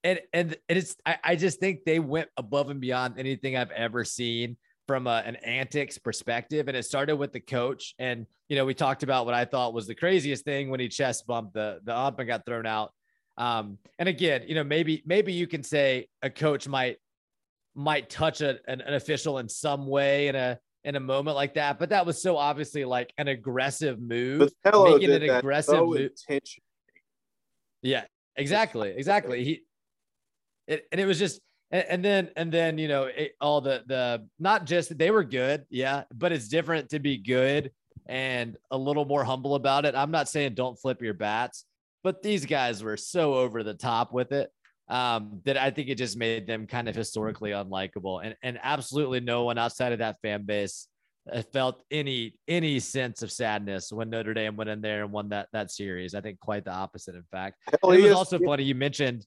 [0.04, 4.04] And and it's I, I just think they went above and beyond anything I've ever
[4.04, 6.68] seen from a, an antics perspective.
[6.68, 7.96] And it started with the coach.
[8.00, 10.90] And you know, we talked about what I thought was the craziest thing when he
[10.90, 12.92] chest bumped the the ump and got thrown out.
[13.38, 16.98] Um, and again, you know, maybe maybe you can say a coach might
[17.76, 21.54] might touch a, an, an official in some way in a in a moment like
[21.54, 24.52] that, but that was so obviously like an aggressive move.
[24.66, 26.12] Making an that aggressive so move.
[27.82, 28.04] Yeah,
[28.36, 29.44] exactly, exactly.
[29.44, 29.62] He,
[30.68, 31.42] it, and it was just,
[31.72, 35.24] and, and then, and then, you know, it, all the the not just they were
[35.24, 37.72] good, yeah, but it's different to be good
[38.06, 39.96] and a little more humble about it.
[39.96, 41.66] I'm not saying don't flip your bats,
[42.04, 44.52] but these guys were so over the top with it
[44.90, 49.20] um, that I think it just made them kind of historically unlikable, and and absolutely
[49.20, 50.88] no one outside of that fan base
[51.32, 55.30] uh, felt any any sense of sadness when Notre Dame went in there and won
[55.30, 56.16] that that series.
[56.16, 57.58] I think quite the opposite, in fact.
[57.82, 59.26] Hell, it was ESPN also funny you mentioned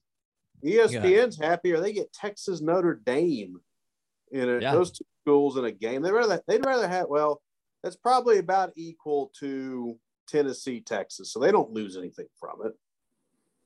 [0.63, 1.79] ESPN's happier.
[1.79, 3.59] They get Texas Notre Dame
[4.31, 4.61] in it.
[4.61, 4.73] Yeah.
[4.73, 6.01] Those two schools in a game.
[6.01, 7.41] They rather they'd rather have well,
[7.83, 11.31] that's probably about equal to Tennessee, Texas.
[11.31, 12.73] So they don't lose anything from it.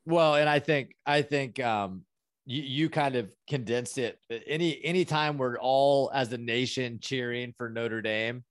[0.05, 2.03] Well, and I think I think um
[2.45, 4.19] you you kind of condensed it.
[4.47, 8.43] Any anytime we're all as a nation cheering for Notre Dame,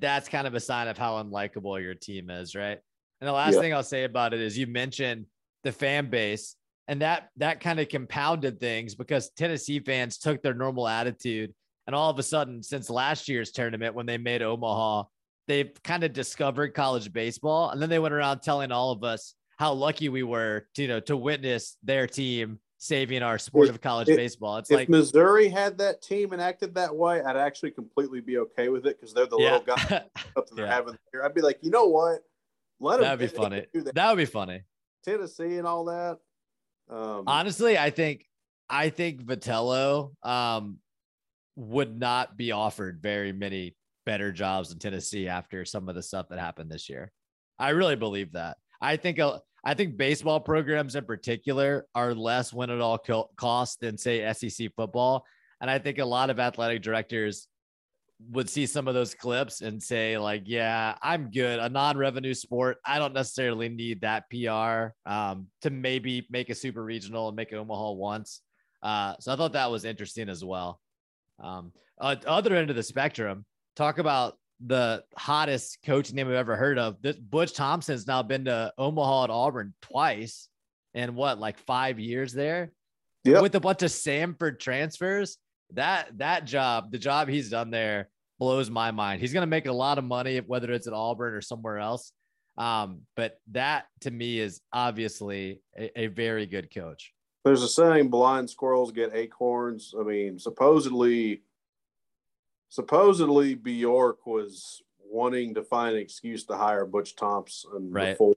[0.00, 2.78] that's kind of a sign of how unlikable your team is, right?
[3.20, 3.60] And the last Yeah.
[3.60, 5.26] thing I'll say about it is you mentioned
[5.64, 6.56] the fan base,
[6.88, 11.54] and that that kind of compounded things because Tennessee fans took their normal attitude,
[11.86, 15.04] and all of a sudden, since last year's tournament when they made Omaha,
[15.46, 19.34] they've kind of discovered college baseball, and then they went around telling all of us
[19.58, 23.74] how lucky we were to you know to witness their team saving our sport If-
[23.74, 24.56] of college if- baseball.
[24.58, 28.38] It's if like Missouri had that team and acted that way, I'd actually completely be
[28.38, 30.12] okay with it because they're the yeah, little guys up
[30.46, 30.74] that they're Yeah.
[30.74, 31.22] having here.
[31.24, 32.20] I'd be like, you know what?
[32.80, 33.66] Let that'd be funny.
[33.74, 33.94] That.
[33.96, 34.62] That would be funny.
[35.04, 36.18] Tennessee and all that.
[36.88, 38.24] Um, Honestly, I think
[38.70, 40.78] I think Vitello um,
[41.56, 43.74] would not be offered very many
[44.06, 47.10] better jobs in Tennessee after some of the stuff that happened this year.
[47.58, 48.56] I really believe that.
[48.80, 53.28] I think a, I think baseball programs in particular are less win at all co-
[53.36, 55.26] cost than say SEC football.
[55.60, 57.48] And I think a lot of athletic directors
[58.30, 61.58] would see some of those clips and say like, yeah, I'm good.
[61.58, 62.78] A non-revenue sport.
[62.82, 67.52] I don't necessarily need that PR um, to maybe make a super regional and make
[67.52, 68.40] Omaha once.
[68.82, 70.80] Uh, so I thought that was interesting as well.
[71.44, 73.44] Um, uh, other end of the spectrum,
[73.76, 77.00] talk about the hottest coach name I've ever heard of.
[77.00, 80.48] This Butch Thompson's now been to Omaha at Auburn twice
[80.94, 82.72] in what, like five years there
[83.24, 83.42] Yep.
[83.42, 85.38] with a bunch of Samford transfers.
[85.74, 89.20] That that job, the job he's done there blows my mind.
[89.20, 92.12] He's going to make a lot of money, whether it's at Auburn or somewhere else.
[92.56, 97.12] Um, but that to me is obviously a, a very good coach.
[97.44, 101.42] There's a saying: "Blind squirrels get acorns." I mean, supposedly,
[102.68, 108.12] supposedly Bjork was wanting to find an excuse to hire Butch Thompson Right.
[108.12, 108.34] before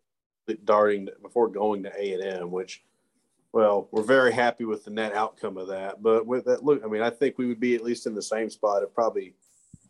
[0.63, 2.83] darting before going to A and M, which,
[3.53, 6.01] well, we're very happy with the net outcome of that.
[6.01, 8.21] But with that, look, I mean, I think we would be at least in the
[8.21, 8.83] same spot.
[8.83, 9.33] It probably,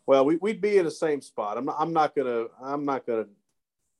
[0.06, 1.58] well, we, we'd be in the same spot.
[1.58, 1.75] I'm not.
[1.80, 2.45] I'm not gonna.
[2.62, 3.25] I'm not gonna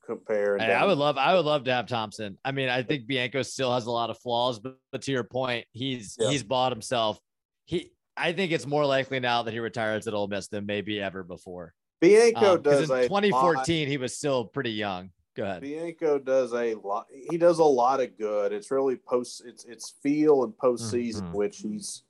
[0.06, 0.58] compare.
[0.58, 2.38] Hey, I would love, I would love to have Thompson.
[2.43, 5.23] I mean, I think Bianco still has a lot of flaws, but, but to your
[5.23, 6.30] point, he's Yeah.
[6.30, 7.19] he's bought himself.
[7.65, 11.02] He, I think it's more likely now that he retires at Ole Miss than maybe
[11.02, 11.74] ever before.
[12.02, 15.12] Bianco Um, does in a 2014, he was still pretty young.
[15.36, 15.62] Go ahead.
[15.62, 17.08] Bianco does a lot.
[17.30, 18.52] He does a lot of good.
[18.52, 19.43] It's really post.
[19.45, 21.34] It's it's feel and postseason, Mhm.
[21.34, 22.04] which he's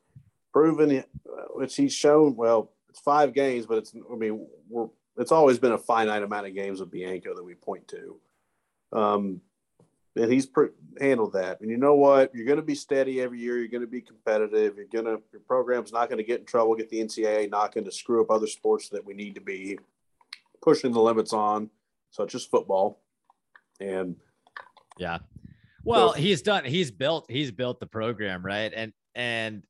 [0.53, 1.03] proven, uh,
[1.53, 2.35] which he's shown.
[2.35, 3.93] Well, it's five games, but it's.
[4.11, 4.87] I mean, we're.
[5.17, 8.19] It's always been a finite amount of games with Bianco that we point to.
[8.93, 9.41] Um,
[10.15, 10.65] and he's pr-
[10.99, 11.61] handled that.
[11.61, 12.33] And you know what?
[12.35, 13.57] You're going to be steady every year.
[13.57, 14.75] You're going to be competitive.
[14.75, 15.21] You're going to.
[15.31, 16.75] Your program's not going to get in trouble.
[16.75, 19.77] Get the NCAA not going to screw up other sports that we need to be
[20.61, 21.69] pushing the limits on,
[22.11, 23.01] such as football.
[23.79, 24.15] And
[24.97, 25.19] Yeah.
[25.83, 26.65] Well, he's done.
[26.65, 27.25] He's built.
[27.29, 29.63] He's built the program right, and and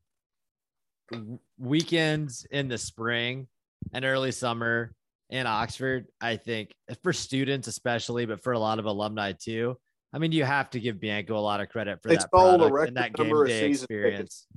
[1.57, 3.47] weekends in the spring
[3.93, 4.93] and early summer
[5.29, 6.07] in Oxford.
[6.19, 9.77] I think for students especially, but for a lot of alumni too.
[10.13, 12.55] I mean, you have to give Bianco a lot of credit for They that sold
[12.55, 14.47] a product record and that game of season experience.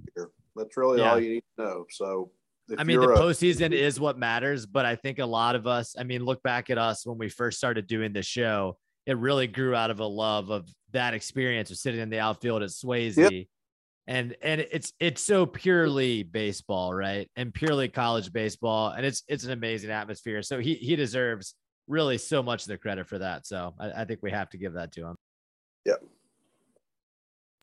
[0.57, 1.13] that's really Yeah.
[1.13, 1.87] all you need to know.
[1.91, 2.33] So,
[2.77, 5.95] I mean, the a- postseason is what matters, but I think a lot of us,
[5.99, 8.79] I mean, look back at us when we first started doing the show.
[9.07, 12.63] It really grew out of a love of that experience of sitting in the outfield
[12.63, 13.47] at Swayze.
[14.07, 17.31] And and it's it's so purely baseball, right?
[17.37, 18.91] And purely college baseball.
[18.91, 20.43] And it's it's an amazing atmosphere.
[20.43, 21.55] So he he deserves
[21.89, 23.47] really so much of the credit for that.
[23.47, 25.17] So I, I think we have to give that to him.
[25.87, 26.03] Yep.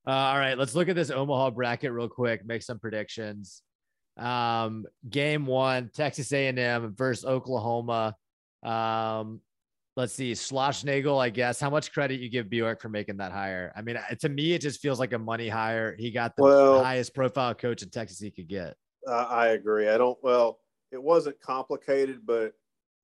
[0.07, 2.45] Uh, all right, let's look at this Omaha bracket real quick.
[2.45, 3.61] Make some predictions.
[4.17, 8.15] Um, game one, Texas A&M versus Oklahoma.
[8.63, 9.41] Um,
[9.95, 11.19] let's see, Schlossnagle.
[11.21, 13.71] I guess how much credit you give Bjork for making that hire?
[13.75, 15.95] I mean, to me, it just feels like a money hire.
[15.97, 18.75] He got the Well- highest profile coach in Texas he could get.
[19.07, 19.87] uh, I agree.
[19.89, 20.17] I don't.
[20.23, 20.59] Well,
[20.91, 22.53] it wasn't complicated, but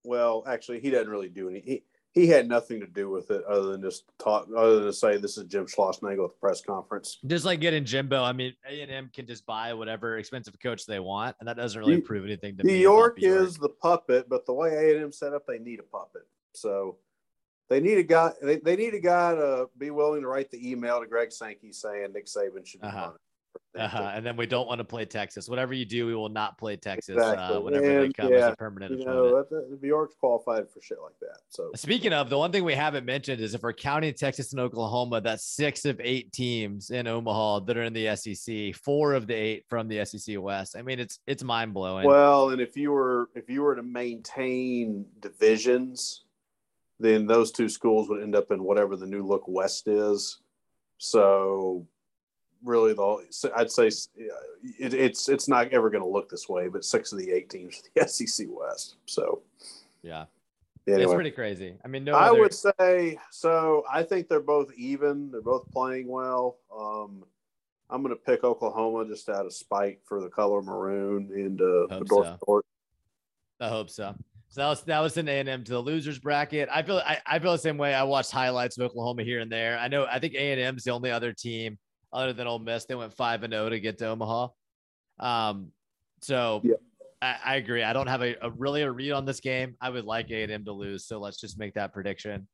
[0.04, 1.60] well, actually, he doesn't really do any.
[1.60, 1.84] He,
[2.18, 5.18] he had nothing to do with it other than just talk, other than to say
[5.18, 7.20] this is Jim Schlossnagle at the press conference.
[7.28, 8.24] Just like getting Jimbo.
[8.24, 11.96] I mean, A&M can just buy whatever expensive coach they want, and that doesn't really
[11.98, 12.84] New- prove anything to New me.
[12.84, 15.80] about York is the puppet, but the way A and M set up, they need
[15.80, 16.24] a puppet.
[16.56, 16.98] So
[17.70, 18.32] they need a guy.
[18.42, 21.72] They, they need a guy to be willing to write the email to Greg Sankey
[21.72, 22.98] saying Nick Saban should be Uh-huh.
[23.10, 23.22] on it.
[23.78, 24.12] Uh-huh.
[24.14, 25.48] And then we don't want to play Texas.
[25.48, 27.58] Whatever you do, we will not play Texas Exactly.
[27.58, 30.98] uh, whenever they And, come as a permanent You know, New York's qualified for shit
[31.04, 31.40] like that.
[31.50, 34.60] So Speaking of, the one thing we haven't mentioned is if we're counting Texas and
[34.60, 39.28] Oklahoma, that's six of eight teams in Omaha that are in the SEC, four of
[39.28, 40.76] the eight from the SEC West.
[40.76, 42.08] I mean, it's it's mind blowing.
[42.08, 46.24] Well, and if you were if you were to maintain divisions,
[47.00, 50.40] then those two schools would end up in whatever the new look West is.
[50.98, 51.86] So,
[52.64, 56.68] really, the I'd say it, it's it's not ever going to look this way.
[56.68, 58.96] But six of the eight teams the SEC West.
[59.06, 59.42] So,
[60.02, 60.26] yeah,
[60.86, 61.76] it's pretty crazy.
[61.84, 63.84] I mean, no, I other- would say so.
[63.92, 65.32] I think they're both even.
[65.32, 66.58] They're both playing well.
[66.76, 67.24] Um,
[67.90, 72.00] I'm going to pick Oklahoma just out of spite for the color maroon and uh,
[72.00, 72.38] the North so.
[72.42, 72.66] Court.
[73.60, 74.16] I hope so.
[74.50, 76.70] So that was that was an A and M to the losers bracket.
[76.72, 77.94] I feel I, I feel the same way.
[77.94, 79.78] I watched highlights of Oklahoma here and there.
[79.78, 81.78] I know I think A and M's the only other team
[82.14, 82.86] other than Ole Miss.
[82.86, 84.50] They went five and zero to get to Omaha.
[85.20, 85.72] Um,
[86.22, 86.76] so Yeah.
[87.22, 87.84] I, I agree.
[87.84, 89.76] I don't have a, a really a read on this game.
[89.82, 91.06] I would like A and M to lose.
[91.06, 92.48] So let's just make that prediction.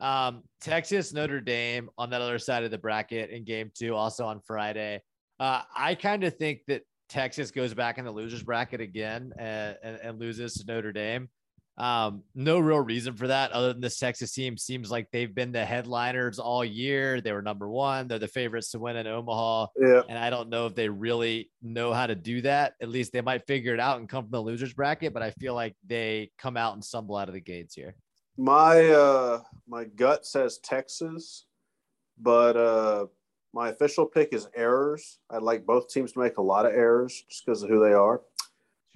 [0.00, 4.26] Um, Texas Notre Dame on that other side of the bracket in game two, also
[4.26, 5.02] on Friday.
[5.38, 9.76] Uh, I kind of think that Texas goes back in the losers bracket again and,
[9.82, 11.28] and, and loses to Notre Dame.
[11.78, 15.52] Um, no real reason for that other than this Texas team seems like they've been
[15.52, 17.20] the headliners all year.
[17.20, 18.08] They were number one.
[18.08, 19.66] They're the favorites to win in Omaha.
[19.78, 20.02] Yeah.
[20.08, 22.74] And I don't know if they really know how to do that.
[22.80, 25.32] At least they might figure it out and come from the losers bracket, but I
[25.32, 27.94] feel like they come out and stumble out of the gates here.
[28.38, 31.46] My uh my gut says Texas,
[32.18, 33.06] but uh
[33.52, 35.18] my official pick is errors.
[35.30, 37.94] I'd like both teams to make a lot of errors just because of who they
[37.94, 38.20] are.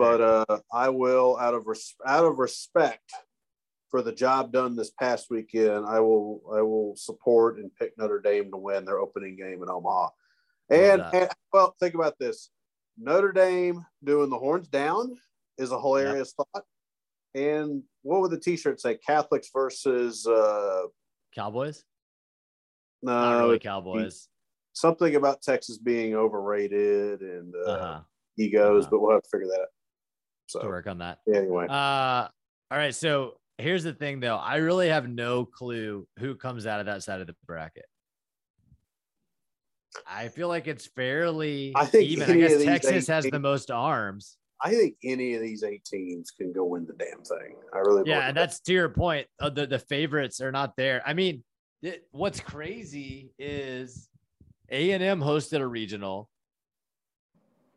[0.00, 3.12] But uh, I will, out of res- out of respect
[3.90, 8.18] for the job done this past weekend, I will I will support and pick Notre
[8.18, 10.08] Dame to win their opening game in Omaha.
[10.70, 12.48] And, and well, think about this:
[12.98, 15.18] Notre Dame doing the horns down
[15.58, 16.64] is a hilarious thought.
[17.34, 18.96] And what would the T-shirt say?
[19.06, 20.84] Catholics versus uh,
[21.34, 21.84] Cowboys?
[23.02, 24.28] no, Not really Cowboys.
[24.72, 28.00] something about Texas being overrated and uh, Uh-huh.
[28.38, 28.90] egos, Uh-huh.
[28.90, 29.68] but we'll have to figure that out.
[30.58, 31.18] To work on that.
[31.28, 32.28] anyway, Uh,
[32.70, 32.94] all right.
[32.94, 34.36] So here's the thing, though.
[34.36, 37.86] I really have no clue who comes out of that side of the bracket.
[40.06, 42.30] I feel like it's fairly I think even.
[42.30, 44.36] I guess Texas has the most arms.
[44.62, 47.56] I think any of these eight teams can go win the damn thing.
[47.72, 49.26] I really Yeah, and that's to your point.
[49.40, 51.02] Uh, the the favorites are not there.
[51.06, 51.42] I mean,
[51.82, 54.08] it, what's crazy is
[54.70, 56.28] A and M hosted a regional.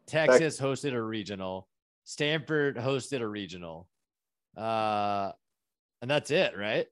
[0.06, 1.68] Texas hosted a regional.
[2.04, 3.88] Stanford hosted a regional.
[4.56, 5.32] Uh,
[6.02, 6.88] and that's it, right?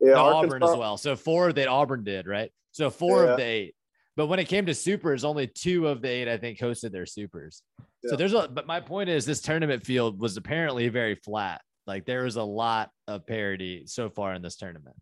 [0.00, 0.96] yeah, No, Auburn as well.
[0.96, 2.52] So four that Auburn did, right?
[2.72, 3.30] So four Yeah.
[3.32, 3.74] of the eight.
[4.16, 7.06] But when it came to supers, only two of the eight, I think, hosted their
[7.06, 7.62] supers.
[8.02, 8.10] Yeah.
[8.10, 11.62] So there's a but my point is this tournament field was apparently very flat.
[11.86, 14.96] Like there was a lot of parity so far in this tournament.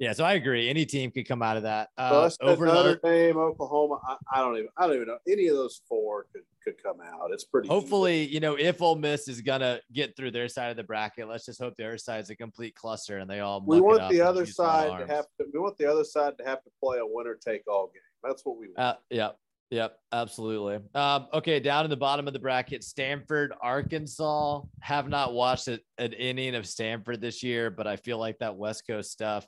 [0.00, 0.08] Yeah.
[0.08, 0.68] Yeah, so I agree.
[0.68, 1.90] Any team could come out of that.
[1.96, 4.00] Uh, over Notre Dame, Oklahoma.
[4.08, 4.68] I, I don't even.
[4.76, 5.18] I don't even know.
[5.28, 7.30] Any of those four could could come out.
[7.32, 7.68] It's pretty.
[7.68, 11.28] hopefully, you know, if Ole Miss is gonna get through their side of the bracket,
[11.28, 13.62] let's just hope their side's a complete cluster and they all.
[13.64, 15.46] We want the other use a lot of side to have to.
[15.52, 18.02] We want the other side to have to play a winner take all game.
[18.24, 18.78] That's what we want.
[18.78, 19.36] Uh, yep.
[19.70, 19.96] Yep.
[20.12, 20.78] Absolutely.
[20.94, 21.60] Um, okay.
[21.60, 24.62] Down in the bottom of the bracket, Stanford, Arkansas.
[24.80, 28.86] Have not watched an inning of Stanford this year, but I feel like that West
[28.86, 29.46] Coast stuff,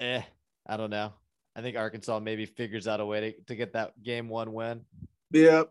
[0.00, 0.22] eh,
[0.66, 1.12] I don't know.
[1.56, 4.80] I think Arkansas maybe figures out a way to, to get that game one win.
[5.30, 5.70] Yep.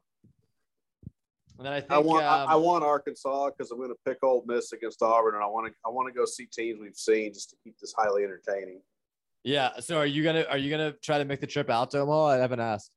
[1.57, 2.25] And then I think, I want.
[2.25, 5.47] Um, I want Arkansas because I'm going to pick Ole Miss against Auburn, and I
[5.47, 5.73] want to.
[5.85, 8.81] I want to go see teams we've seen just to keep this highly entertaining.
[9.43, 9.79] yeah.
[9.79, 12.25] So are you gonna are you gonna try to make the trip out to Omaha?
[12.27, 12.91] I haven't asked.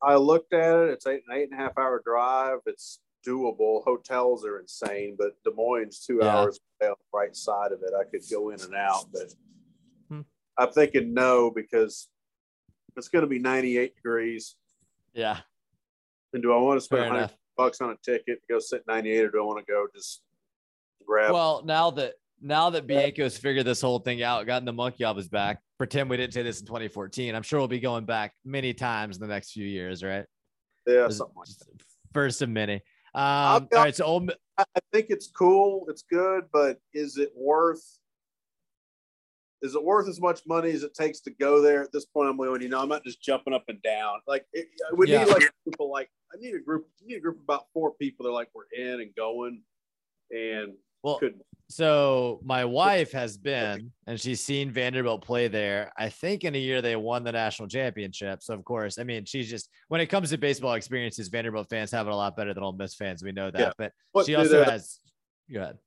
[0.00, 0.90] I looked at it.
[0.90, 2.58] It's eight, an eight and a half hour drive.
[2.66, 3.82] It's doable.
[3.84, 6.36] Hotels are insane, but Des Moines two Yeah.
[6.36, 7.90] hours away on the right side of it.
[7.98, 9.34] I could go in and out, but.
[10.58, 12.08] I'm thinking no because
[12.96, 14.56] it's going to be 98 degrees.
[15.12, 15.38] Yeah.
[16.32, 17.36] And do I want to spend Fair 100 enough.
[17.56, 20.22] bucks on a ticket to go sit 98, or do I want to go just
[21.06, 21.32] grab?
[21.32, 25.16] Well, now that now that Bianco's figured this whole thing out, gotten the monkey off
[25.16, 27.34] his back, pretend we didn't say this in 2014.
[27.34, 30.26] I'm sure we'll be going back many times in the next few years, right?
[30.86, 31.82] yeah, something like that.
[32.12, 32.74] First of many.
[33.14, 34.26] Um, all right, so
[34.58, 35.86] I I think it's cool.
[35.88, 37.82] It's good, but is it worth?
[39.64, 42.28] Is it worth as much money as it takes to go there at this point?
[42.28, 42.60] I'm going.
[42.60, 44.20] You know, I'm not just jumping up and down.
[44.26, 45.24] Like it, we Yeah.
[45.24, 46.86] need like people like I need a group.
[47.02, 48.24] I need a group of about four people.
[48.24, 49.62] They're like we're in and going,
[50.30, 51.40] and well, could
[51.70, 55.90] so my wife has been, and she's seen Vanderbilt play there.
[55.96, 58.42] I think in a year they won the national championship.
[58.42, 61.90] So of course, I mean, she's just when it comes to baseball experiences, Vanderbilt fans
[61.92, 63.22] have it a lot better than Ole Miss fans.
[63.24, 63.72] We know that, Yeah.
[63.78, 65.00] but What she also has.
[65.50, 65.78] Go ahead.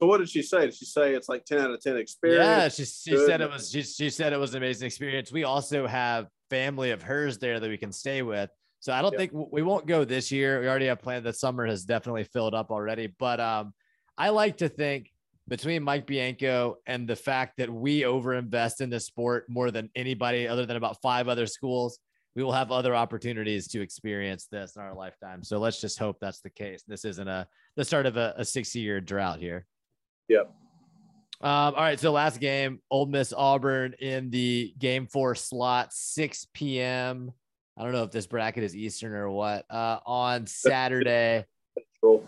[0.00, 0.62] So what did she say?
[0.66, 2.44] Did she say it's like ten out of ten experience?
[2.46, 3.26] Yeah, she, she Good.
[3.26, 5.32] said it was she, she said it was an amazing experience.
[5.32, 8.50] We also have family of hers there that we can stay with.
[8.80, 9.18] So I don't Yeah.
[9.18, 10.60] think we won't go this year.
[10.60, 13.06] We already have planned the summer has definitely filled up already.
[13.18, 13.72] But um,
[14.18, 15.10] I like to think
[15.48, 20.46] between Mike Bianco and the fact that we overinvest in this sport more than anybody
[20.46, 21.98] other than about five other schools,
[22.34, 25.42] we will have other opportunities to experience this in our lifetime.
[25.42, 26.82] So let's just hope that's the case.
[26.86, 29.66] This isn't a the start of a, a 60 year drought here.
[30.28, 30.52] Yep.
[31.42, 36.46] Um, all right, so last game, Ole Miss Auburn in the game four slot, 6
[36.54, 37.32] p.m.
[37.76, 39.66] I don't know if this bracket is Eastern or what.
[39.70, 41.44] Uh, on Saturday,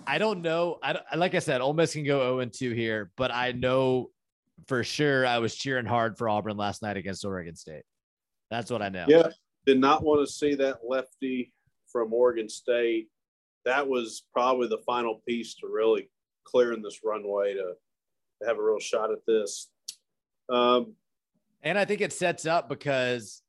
[0.07, 0.78] I don't know.
[0.82, 3.53] I don't, like I said, Ole Miss can go 0 and 2 here, but I
[3.53, 4.11] know
[4.66, 7.84] for sure I was cheering hard for Auburn last night against Oregon State.
[8.51, 9.07] That's what I know.
[9.09, 9.28] Yeah,
[9.66, 11.53] did not want to see that lefty
[11.90, 13.09] from Oregon State.
[13.64, 16.11] That was probably the final piece to really
[16.44, 17.74] clearing this runway to, to
[18.47, 19.70] have a real shot at this.
[20.49, 20.95] Um,
[21.62, 23.43] And I think it sets up because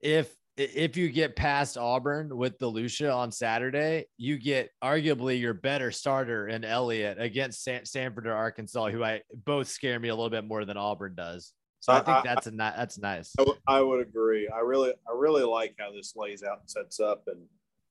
[0.00, 5.90] if if you get past Auburn with DeLucia on Saturday, you get arguably your better
[5.90, 10.30] starter in Elliott against San- Stanford or Arkansas, who I both scare me a little
[10.30, 11.52] bit more than Auburn does.
[11.80, 13.32] So I, think that's a that's nice.
[13.38, 14.48] I, w- I would agree.
[14.48, 17.42] I really I really like how this lays out and sets up, and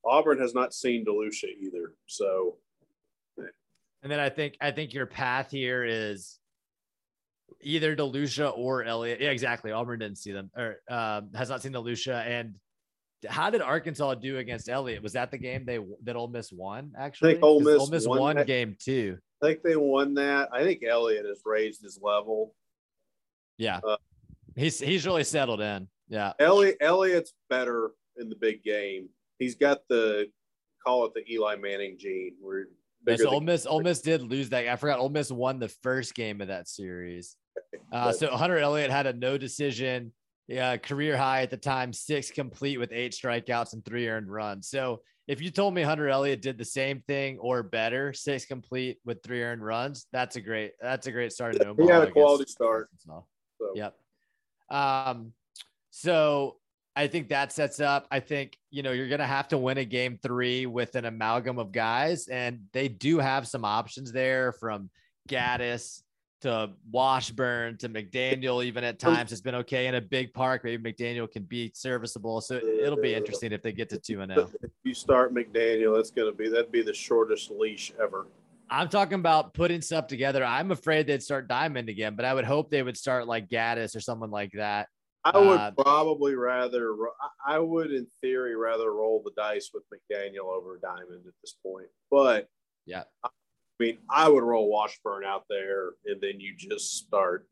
[0.04, 1.94] Auburn has not seen DeLucia either.
[2.06, 2.56] So,
[4.06, 6.38] and then I think I think your path here is
[7.60, 9.20] either DeLucia or Elliott.
[9.20, 9.72] Yeah, exactly.
[9.72, 12.24] Auburn didn't see them or um, has not seen DeLucia.
[12.24, 12.54] And
[13.28, 15.02] how did Arkansas do against Elliott?
[15.02, 16.92] Was that the game they that Ole Miss won?
[16.96, 19.18] Actually, I think Ole Miss, Ole Miss won, won game two.
[19.42, 20.50] I think they won that.
[20.52, 22.54] I think Elliott has raised his level.
[23.58, 23.96] Yeah, uh,
[24.54, 25.88] he's he's really settled in.
[26.08, 29.08] Yeah, Elliott Elliott's better in the big game.
[29.40, 30.28] He's got the
[30.86, 32.36] call it the Eli Manning gene.
[32.40, 32.68] Where
[33.06, 34.66] yeah, so Ole Miss, Ole Miss did lose that.
[34.68, 37.36] I forgot Ole Miss won the first game of that series.
[37.92, 40.12] Uh, so Hunter Elliott had a no decision,
[40.48, 44.68] yeah, career high at the time, six complete with eight strikeouts and three earned runs.
[44.68, 48.98] So if you told me Hunter Elliott did the same thing or better, six complete
[49.04, 51.56] with three earned runs, that's a great that's a great start.
[51.60, 52.88] Yeah, he had a quality start.
[52.98, 53.24] So.
[53.74, 53.94] Yep.
[54.70, 55.32] Um,
[55.90, 56.56] so
[56.96, 58.06] I think that sets up.
[58.10, 61.04] I think, you know, you're going to have to win a game three with an
[61.04, 64.88] amalgam of guys, and they do have some options there from
[65.28, 66.00] Gaddis
[66.40, 69.14] to Washburn to McDaniel, even at oh.
[69.14, 70.64] times it's been okay in a big park.
[70.64, 72.40] Maybe McDaniel can be serviceable.
[72.40, 74.50] So it'll be interesting if they get to 2 and 0.
[74.62, 78.26] If you start McDaniel, that's going to be that'd be the shortest leash ever.
[78.70, 80.44] I'm talking about putting stuff together.
[80.44, 83.94] I'm afraid they'd start Diamond again, but I would hope they would start like Gaddis
[83.94, 84.88] or someone like that
[85.34, 86.94] I would uh, probably rather,
[87.44, 91.88] I would in theory rather roll the dice with McDaniel over Diamond at this point.
[92.10, 92.48] But
[92.84, 93.28] yeah, I
[93.80, 97.48] mean, I would roll Washburn out there and then you just start.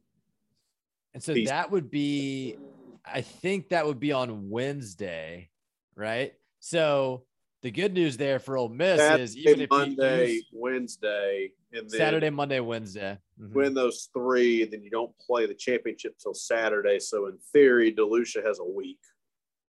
[1.15, 2.57] And so that would be,
[3.05, 5.51] I think that would be on Wednesday,
[5.97, 6.35] right?
[6.61, 7.25] So
[7.63, 11.91] the good news there for Ole Miss Saturday, is even if Monday, use, Wednesday, and
[11.91, 13.55] Saturday, Monday, Wednesday, mm-hmm.
[13.55, 16.99] win those three, then you don't play the championship till Saturday.
[17.01, 19.01] So in theory, DeLucia has a week.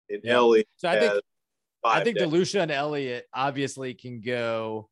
[0.09, 0.35] And yeah.
[0.35, 1.23] Elliott, so I think
[1.85, 2.29] I think days.
[2.29, 4.89] DeLucia and Elliott obviously can go.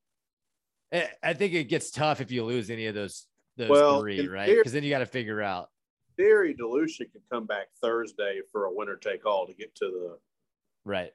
[0.93, 3.27] I think it gets tough if you lose any of those
[3.57, 4.55] those well, three, right?
[4.55, 5.71] Because then you got to figure out.
[6.17, 10.19] Theory, DeLucia could come back Thursday for a winner take all to get to the
[10.85, 11.13] right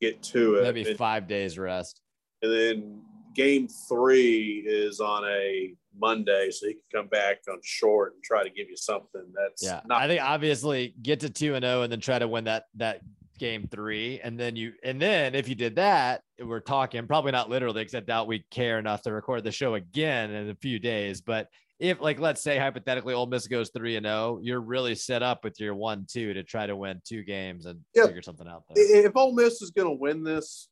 [0.00, 0.60] get to it.
[0.62, 2.00] That'd be and, five days rest.
[2.42, 3.02] And then
[3.34, 8.42] game three is on a Monday, so he can come back on short and try
[8.42, 9.80] to give you something that's yeah.
[9.86, 12.44] Not- I think obviously get to two and zero, oh and then try to win
[12.44, 13.00] that that
[13.38, 17.50] game three, and then you and then if you did that, we're talking probably not
[17.50, 20.78] literally, because I doubt we care enough to record the show again in a few
[20.78, 21.48] days, but
[21.80, 25.22] if like let's say hypothetically Ole Miss goes three and zero, oh, you're really set
[25.22, 28.06] up with your one two to try to win two games and yep.
[28.06, 28.64] figure something out.
[28.68, 29.06] There.
[29.06, 30.68] If Ole Miss is going to win this,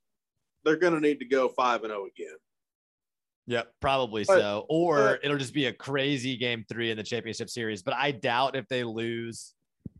[0.64, 2.36] they're going to need to go five and zero oh again.
[3.48, 4.66] Yep, probably but, so.
[4.68, 7.82] Or uh, it'll just be a crazy game three in the championship series.
[7.82, 9.54] But I doubt if they lose,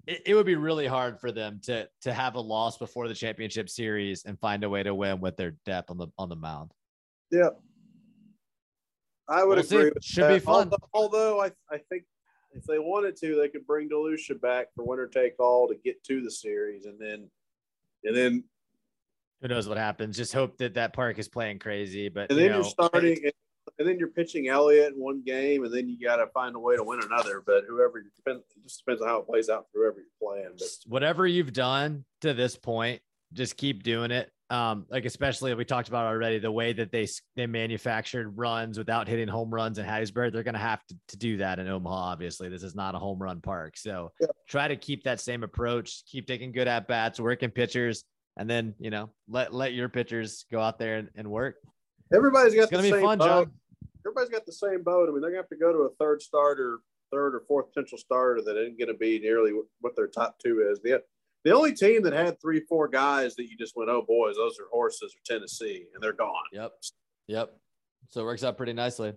[0.07, 3.14] it, it would be really hard for them to to have a loss before the
[3.14, 6.36] championship series and find a way to win with their depth on the on the
[6.36, 6.72] mound.
[7.30, 7.49] Yeah,
[9.26, 9.92] I would we'll agree.
[10.03, 10.34] Should that.
[10.34, 10.70] be fun.
[10.70, 12.05] Although, although, I, I think
[12.53, 16.05] if they wanted to, they could bring DeLucia back for winner take all to get
[16.05, 17.30] to the series, and then
[18.05, 18.44] and then
[19.41, 20.16] who knows what happens.
[20.16, 22.09] Just hope that that park is playing crazy.
[22.09, 23.18] But and then you are starting,
[23.78, 26.59] and then you're pitching Elliott in one game, and then you got to find a
[26.59, 27.43] way to win another.
[27.45, 30.55] But whoever depends, it just depends on how it plays out whoever you're playing.
[30.59, 35.64] But whatever you've done to this point, just keep doing it um, like especially we
[35.64, 39.84] talked about already the way that they they manufactured runs without hitting home runs in
[39.84, 41.95] Hattiesburg, they're going to have to do that in Omaha.
[41.95, 44.28] Obviously, this is not a home run park, so yeah.
[44.49, 46.03] try to keep that same approach.
[46.07, 48.05] Keep taking good at bats, working pitchers,
[48.39, 51.57] and then you know let let your pitchers go out there and, and work.
[52.14, 53.26] Everybody's got it's gonna the be same fun, boat.
[53.26, 53.53] John.
[54.07, 55.09] Everybody's got the same boat.
[55.09, 56.78] I mean, they're gonna have to go to a third starter,
[57.11, 60.80] third or fourth potential starter that going to be nearly what their top two is.
[60.82, 61.03] The
[61.45, 64.59] the only team that had three, four guys that you just went, oh boys, those
[64.59, 66.32] are horses or Tennessee, and they're gone.
[66.53, 66.72] Yep.
[67.28, 67.57] Yep.
[68.11, 69.12] So it works out pretty nicely.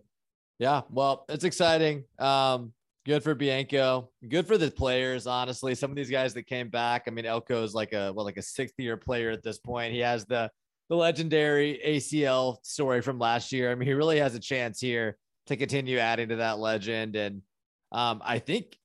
[0.59, 0.81] Yeah.
[0.89, 2.03] Well, it's exciting.
[2.19, 2.73] Um,
[3.05, 4.09] good for Bianco.
[4.27, 5.75] Good for the players, honestly.
[5.75, 7.03] Some of these guys that came back.
[7.07, 9.93] I mean, Elko is like a well, like a sixth year player at this point.
[9.93, 10.51] He has the
[10.89, 13.71] the legendary ACL story from last year.
[13.71, 17.15] I mean, he really has a chance here to continue adding to that legend.
[17.15, 17.41] And
[17.91, 18.77] um, I think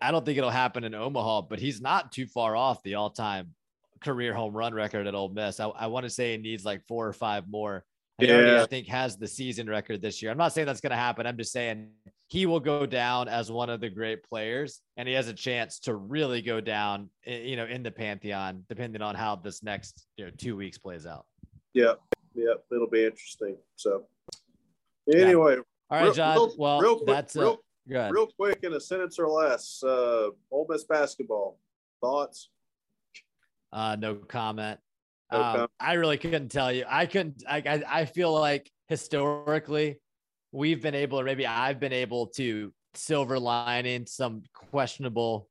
[0.00, 3.54] I don't think it'll happen in Omaha, but he's not too far off the all-time
[4.02, 5.60] career home run record at Ole Miss.
[5.60, 7.84] I, I want to say he needs like four or five more.
[8.18, 8.34] He yeah.
[8.34, 10.30] already, I think, has the season record this year.
[10.30, 11.26] I'm not saying that's going to happen.
[11.26, 11.88] I'm just saying
[12.34, 15.78] he will go down as one of the great players, and he has a chance
[15.78, 20.24] to really go down, you know, in the pantheon, depending on how this next you
[20.24, 21.26] know two weeks plays out.
[21.74, 21.92] Yeah,
[22.34, 23.56] yeah, it'll be interesting.
[23.76, 24.06] So,
[25.14, 25.60] anyway, yeah.
[25.96, 26.34] all right, John.
[26.34, 27.60] Real, well, real quick, that's real,
[27.94, 29.80] uh, real quick in a sentence or less.
[29.84, 31.60] Uh, Ole Miss basketball
[32.00, 32.50] thoughts.
[33.72, 34.80] Uh, no comment.
[35.30, 35.70] No um, comment.
[35.78, 36.84] I really couldn't tell you.
[36.88, 37.44] I couldn't.
[37.48, 40.00] I, I I feel like historically
[40.54, 45.48] we've been able, or maybe I've been able to silver lining some questionable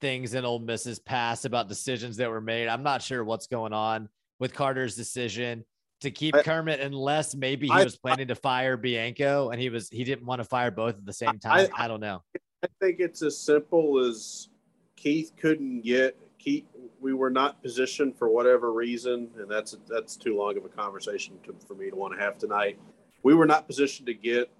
[0.00, 2.68] things in Ole Miss's past about decisions that were made.
[2.68, 5.64] I'm not sure what's going on with Carter's decision
[6.02, 9.68] to keep I, Kermit unless maybe he I, was planning to fire Bianco and he
[9.68, 11.68] was he didn't want to fire both at the same time.
[11.76, 12.22] I, I don't know.
[12.62, 14.48] I think it's as simple as
[14.94, 16.66] Keith couldn't get Keith.
[17.00, 21.34] We were not positioned for whatever reason, and that's that's too long of a conversation
[21.44, 22.78] to, for me to want to have tonight
[23.22, 24.50] we were not positioned to get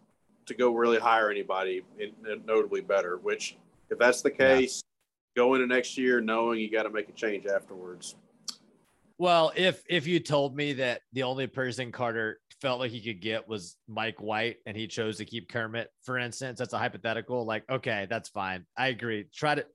[0.46, 1.82] to go really hire anybody
[2.44, 3.18] notably better.
[3.18, 3.56] Which,
[3.90, 4.82] if that's the case,
[5.36, 5.42] yeah.
[5.42, 8.16] go into next year knowing you got to make a change afterwards.
[9.18, 13.20] Well, if if you told me that the only person Carter felt like he could
[13.20, 17.44] get was Mike White and he chose to keep Kermit, for instance, that's a hypothetical.
[17.44, 18.66] Like, okay, that's fine.
[18.76, 19.26] I agree.
[19.34, 19.66] Try to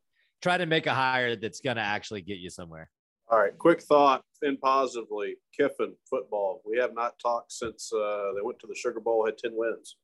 [0.41, 2.89] try to make a hire that's gonna actually get you somewhere.
[3.31, 5.35] All right, quick thought, and positively.
[5.57, 6.61] Kiffin football.
[6.65, 9.95] We have not talked since uh, they went to the Sugar Bowl, had ten wins.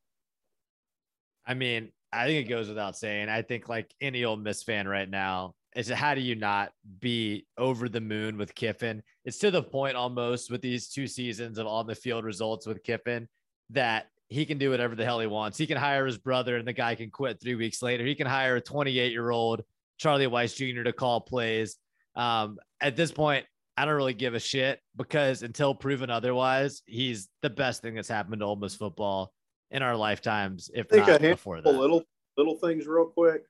[1.45, 3.27] I mean, I think it goes without saying.
[3.27, 7.45] I think like any Ole Miss fan right now, is how do you not be
[7.57, 9.03] over the moon with Kiffin?
[9.25, 12.81] It's to the point almost with these two seasons of on the field results with
[12.83, 13.27] Kiffin
[13.69, 15.57] that he can do whatever the hell he wants.
[15.57, 18.05] He can hire his brother and the guy can quit three weeks later.
[18.05, 19.63] He can hire a 28 year old
[19.97, 20.83] Charlie Weis Jr.
[20.83, 21.77] to call plays.
[22.15, 27.29] Um, at this point, I don't really give a shit because until proven otherwise, he's
[27.41, 29.33] the best thing that's happened to Ole Miss football
[29.69, 30.69] in our lifetimes.
[30.73, 32.03] If I think not before that, little
[32.37, 33.43] little things real quick.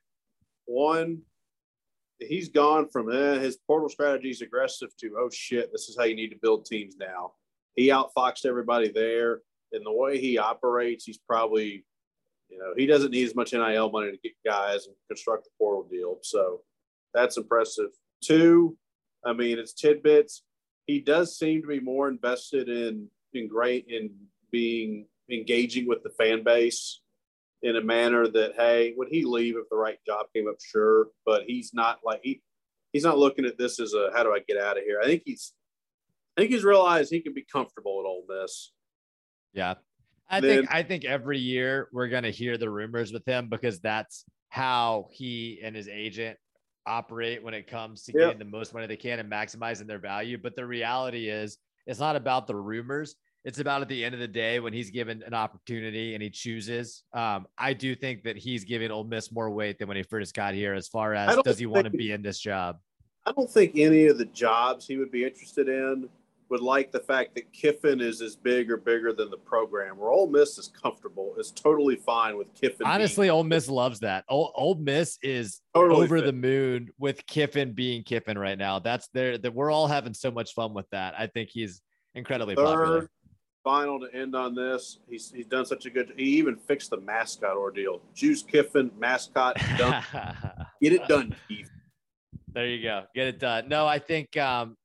[0.66, 1.22] One,
[2.18, 6.04] he's gone from eh, his portal strategy is aggressive to oh shit, this is how
[6.04, 7.32] you need to build teams now.
[7.74, 9.40] He outfoxed everybody there,
[9.72, 11.86] and the way he operates, he's probably,
[12.50, 15.50] you know, he doesn't need as much NIL money to get guys and construct the
[15.58, 16.18] portal deal.
[16.22, 16.62] So
[17.14, 17.90] that's impressive.
[18.22, 18.76] Two,
[19.24, 20.42] I mean, it's tidbits.
[20.86, 24.10] He does seem to be more invested in in great in
[24.50, 27.00] being engaging with the fan base
[27.62, 30.56] in a manner that hey, would he leave if the right job came up?
[30.60, 32.42] Sure, but he's not like he
[32.92, 35.00] he's not looking at this as a how do I get out of here.
[35.02, 35.52] I think he's
[36.36, 38.72] I think he's realized he can be comfortable at Ole Miss.
[39.52, 39.74] Yeah.
[40.30, 43.80] I then, think I think every year we're gonna hear the rumors with him because
[43.80, 46.38] that's how he and his agent
[46.88, 50.38] operate when it comes to getting the most money they can and maximizing their value.
[50.38, 53.14] But the reality is, it's not about the rumors.
[53.44, 56.28] It's about at the end of the day when he's given an opportunity and he
[56.28, 57.04] chooses.
[57.12, 60.34] Um, I do think that he's giving Ole Miss more weight than when he first
[60.34, 62.78] got here, as far as does he want to be in this job.
[63.24, 66.08] I don't think any of the jobs he would be interested in
[66.50, 69.98] would like the fact that Kiffin is as big or bigger than the program.
[69.98, 72.86] Where Ole Miss is comfortable, is totally fine with Kiffin.
[72.86, 74.24] Honestly, being- Ole Miss loves that.
[74.28, 76.26] Ole, Ole Miss is totally over fit.
[76.26, 78.78] the moon with Kiffin being Kiffin right now.
[78.78, 79.36] That's there.
[79.36, 81.14] That we're all having so much fun with that.
[81.18, 81.82] I think he's
[82.14, 83.10] incredibly Third, popular.
[83.64, 85.00] Final to end on this.
[85.10, 86.14] He's he's done such a good.
[86.16, 88.00] He even fixed the mascot ordeal.
[88.14, 90.02] Juice Kiffin mascot done.
[90.82, 91.68] Get it done, Keith.
[92.54, 93.02] There you go.
[93.14, 93.68] Get it done.
[93.68, 94.76] No, I think um,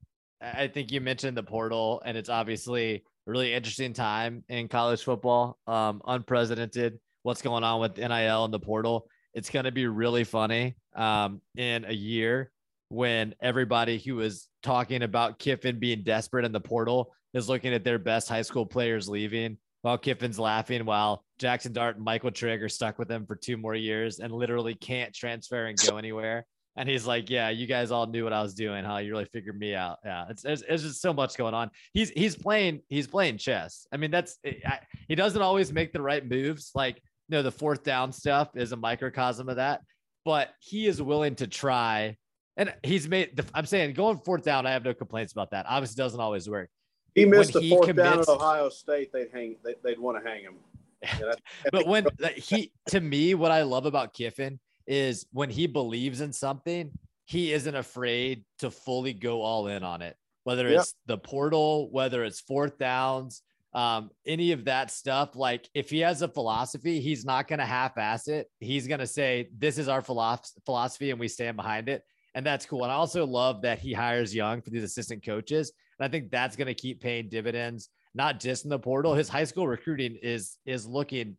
[0.44, 5.04] I think you mentioned the portal, and it's obviously a really interesting time in college
[5.04, 5.58] football.
[5.68, 7.00] Um, unprecedented.
[7.22, 9.08] What's going on with NIL and the portal?
[9.34, 12.52] It's going to be really funny um, in a year
[12.90, 17.84] when everybody who was talking about Kiffin being desperate in the portal is looking at
[17.84, 22.62] their best high school players leaving while Kiffin's laughing while Jackson Dart and Michael Trigg
[22.62, 26.46] are stuck with him for two more years and literally can't transfer and go anywhere.
[26.76, 28.98] And he's like, "Yeah, you guys all knew what I was doing, huh?
[28.98, 30.00] You really figured me out.
[30.04, 31.70] Yeah, it's it's, it's just so much going on.
[31.94, 33.86] He's he's playing he's playing chess.
[33.92, 36.72] I mean, that's eh, I, he doesn't always make the right moves.
[36.74, 39.82] Like, you know, the fourth down stuff is a microcosm of that,
[40.26, 42.18] but he is willing to try.
[42.58, 43.36] And he's made.
[43.36, 45.66] The, I'm saying going fourth down, I have no complaints about that.
[45.68, 46.70] Obviously, doesn't always work.
[47.14, 49.12] He missed when the fourth commits, down at Ohio State.
[49.14, 49.58] They'd hang.
[49.64, 50.56] They, would want to hang him.
[51.20, 51.34] Yeah,
[51.70, 52.06] but when
[52.38, 54.58] he, to me, what I love about Kiffin
[54.88, 56.92] is when he believes in something,
[57.26, 60.16] he isn't afraid to fully go all in on it.
[60.44, 61.08] Whether it's yep.
[61.08, 63.42] the portal, whether it's fourth downs,
[63.74, 65.36] um, any of that stuff.
[65.36, 68.50] Like if he has a philosophy, he's not going to half-ass it.
[68.60, 72.04] He's going to say, "This is our philosophy, and we stand behind it."
[72.36, 72.84] And that's cool.
[72.84, 75.72] And I also love that he hires young for these assistant coaches.
[76.00, 79.14] And I think that's going to keep paying dividends, not just in the portal.
[79.14, 81.38] His high school recruiting is is looking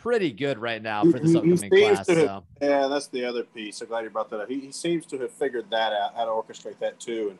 [0.00, 2.08] pretty good right now for this upcoming class.
[2.08, 2.44] Have, so.
[2.60, 3.80] Yeah, that's the other piece.
[3.80, 4.48] I'm glad you brought that up.
[4.48, 7.28] He, he seems to have figured that out, how to orchestrate that too.
[7.30, 7.38] And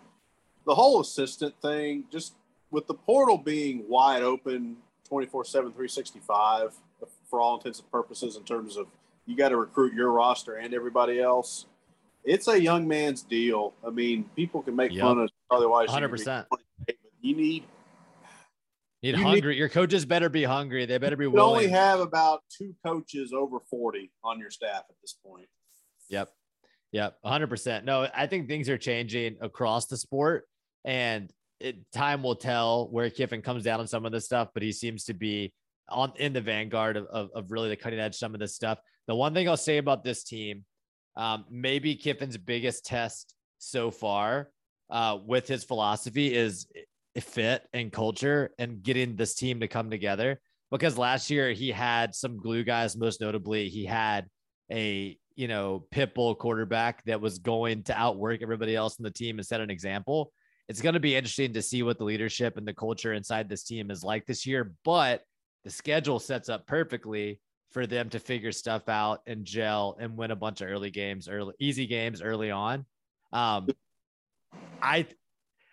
[0.67, 2.35] the whole assistant thing, just
[2.71, 4.77] with the portal being wide open
[5.09, 8.87] 24 7, 365 uh, for all intents and purposes, in terms of
[9.27, 11.67] you got to recruit your roster and everybody else.
[12.23, 13.73] It's a young man's deal.
[13.87, 15.03] I mean, people can make yep.
[15.03, 15.89] fun of otherwise.
[15.89, 16.45] 100%.
[17.23, 17.65] You need
[19.03, 19.53] Need you hungry.
[19.53, 20.85] Need, your coaches better be hungry.
[20.87, 21.57] They better be you willing.
[21.57, 25.47] only have about two coaches over 40 on your staff at this point.
[26.11, 26.31] Yep.
[26.93, 27.17] Yep.
[27.25, 27.85] 100%.
[27.85, 30.47] No, I think things are changing across the sport
[30.85, 34.63] and it, time will tell where Kiffin comes down on some of this stuff, but
[34.63, 35.53] he seems to be
[35.89, 38.79] on in the vanguard of, of, of really the cutting edge some of this stuff.
[39.07, 40.65] The one thing I'll say about this team,
[41.17, 44.51] um, maybe Kiffin's biggest test so far
[44.91, 46.67] uh, with his philosophy is
[47.19, 50.41] fit and culture and getting this team to come together.
[50.71, 54.27] Because last year he had some glue guys, most notably, he had
[54.71, 59.11] a you know pit bull quarterback that was going to outwork everybody else in the
[59.11, 60.33] team and set an example.
[60.69, 63.65] It's going to be interesting to see what the leadership and the culture inside this
[63.65, 65.23] team is like this year, but
[65.65, 67.41] the schedule sets up perfectly
[67.71, 71.29] for them to figure stuff out and gel and win a bunch of early games,
[71.29, 72.85] early easy games early on.
[73.33, 73.69] Um,
[74.83, 75.07] I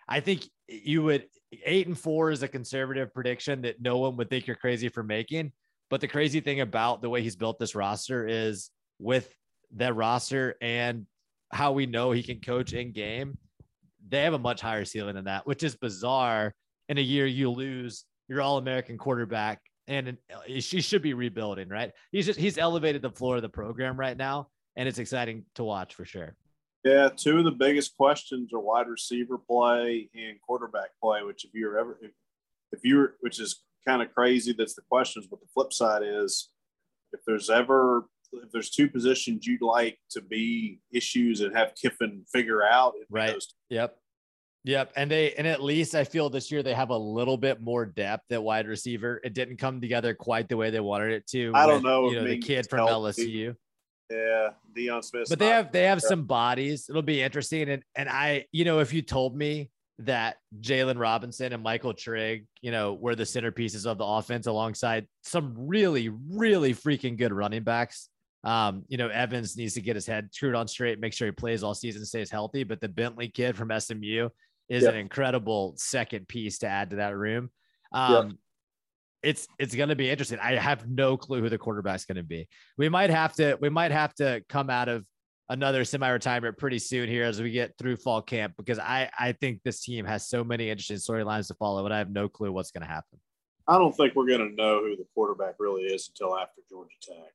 [0.08, 1.26] I think you would
[1.64, 5.02] eight and four is a conservative prediction that no one would think you're crazy for
[5.02, 5.52] making.
[5.90, 9.34] But the crazy thing about the way he's built this roster is with
[9.76, 11.06] that roster and
[11.50, 13.38] how we know he can coach in game,
[14.06, 16.54] they have a much higher ceiling than that, which is bizarre.
[16.90, 20.16] In a year, you lose your All American quarterback, and
[20.58, 21.92] she should be rebuilding, right?
[22.12, 25.64] He's just he's elevated the floor of the program right now, and it's exciting to
[25.64, 26.36] watch for sure.
[26.84, 31.22] Yeah, two of the biggest questions are wide receiver play and quarterback play.
[31.22, 32.12] Which, if you're ever, if,
[32.72, 35.26] if you're, which is kind of crazy, that's the questions.
[35.26, 36.50] But the flip side is,
[37.12, 42.24] if there's ever, if there's two positions you'd like to be issues and have Kiffin
[42.32, 43.42] figure out, right?
[43.70, 43.96] Yep.
[44.64, 44.92] Yep.
[44.96, 47.86] And they, and at least I feel this year they have a little bit more
[47.86, 49.20] depth at wide receiver.
[49.24, 51.52] It didn't come together quite the way they wanted it to.
[51.54, 52.10] I don't know.
[52.10, 52.80] You know, the kid from.
[52.80, 53.56] LSU.
[54.10, 55.28] Yeah, Deion Smith.
[55.28, 56.86] But they have they have some bodies.
[56.88, 57.68] It'll be interesting.
[57.68, 62.46] And and I, you know, if you told me that Jaylon Robinson and Michael Trigg,
[62.62, 67.64] you know, were the centerpieces of the offense alongside some really, really freaking good running
[67.64, 68.08] backs.
[68.44, 71.32] Um, you know, Evans needs to get his head screwed on straight, make sure he
[71.32, 72.62] plays all season, stays healthy.
[72.62, 74.28] But the Bentley kid from SMU
[74.68, 74.92] is yep.
[74.92, 77.50] an incredible second piece to add to that room.
[77.92, 78.36] Um, yep
[79.22, 80.38] it's it's going to be interesting.
[80.40, 82.48] I have no clue who the quarterback's going to be.
[82.76, 85.04] We might have to we might have to come out of
[85.48, 89.60] another semi-retirement pretty soon here as we get through fall camp because I I think
[89.64, 92.70] this team has so many interesting storylines to follow, and I have no clue what's
[92.70, 93.18] going to happen.
[93.66, 96.94] I don't think we're going to know who the quarterback really is until after Georgia
[97.02, 97.32] Tech.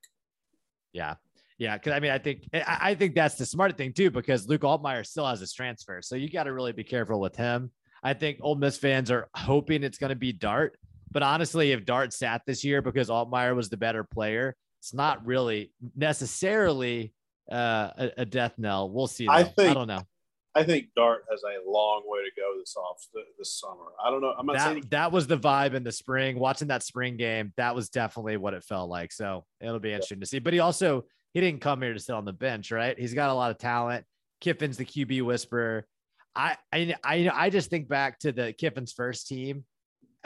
[0.92, 1.14] Yeah.
[1.56, 4.62] Yeah, because I mean, I think I think that's the smart thing too, because Luke
[4.62, 7.70] Altmyer still has his transfer, so you got to really be careful with him.
[8.02, 10.76] I think Ole Miss fans are hoping it's going to be Dart,
[11.14, 15.24] but honestly, if Dart sat this year because Altmyer was the better player, it's not
[15.24, 17.14] really necessarily
[17.50, 18.90] uh, a, a, death knell.
[18.90, 19.26] We'll see.
[19.26, 19.32] Though.
[19.32, 20.02] I think I don't know.
[20.56, 23.06] I think Dart has a long way to go this off
[23.38, 23.92] this summer.
[24.04, 24.34] I don't know.
[24.36, 26.38] I'm not that, saying that was the vibe in the spring.
[26.38, 29.12] Watching that spring game, that was definitely what it felt like.
[29.12, 30.24] So it'll be interesting yeah.
[30.24, 30.38] to see.
[30.40, 32.98] But he also he didn't come here to sit on the bench, right?
[32.98, 34.04] He's got a lot of talent.
[34.40, 35.86] Kiffin's the QB whisperer.
[36.34, 39.64] I I I, I just think back to the Kiffin's first team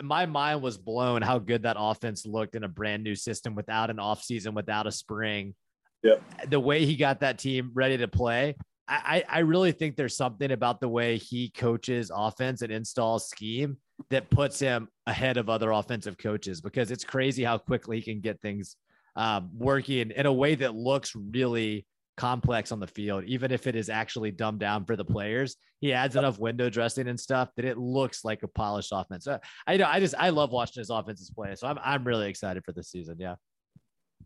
[0.03, 3.91] my mind was blown how good that offense looked in a brand new system without
[3.91, 5.55] an offseason, without a spring.
[6.03, 6.17] Yeah.
[6.49, 8.57] The way he got that team ready to play.
[8.91, 13.77] I, I really think there's something about the way he coaches offense and installs scheme
[14.09, 18.21] that puts him ahead of other offensive coaches because it's crazy how quickly he can
[18.21, 18.77] get things
[19.17, 21.85] um, working in a way that looks really
[22.19, 25.57] complex on the field, even if it is actually dumbed down for the players.
[25.81, 29.25] He adds enough window dressing and stuff that it looks like a polished offense.
[29.25, 31.55] So I know I just I love watching his offenses play.
[31.55, 33.17] So I'm I'm really excited for this season.
[33.19, 33.37] Yeah.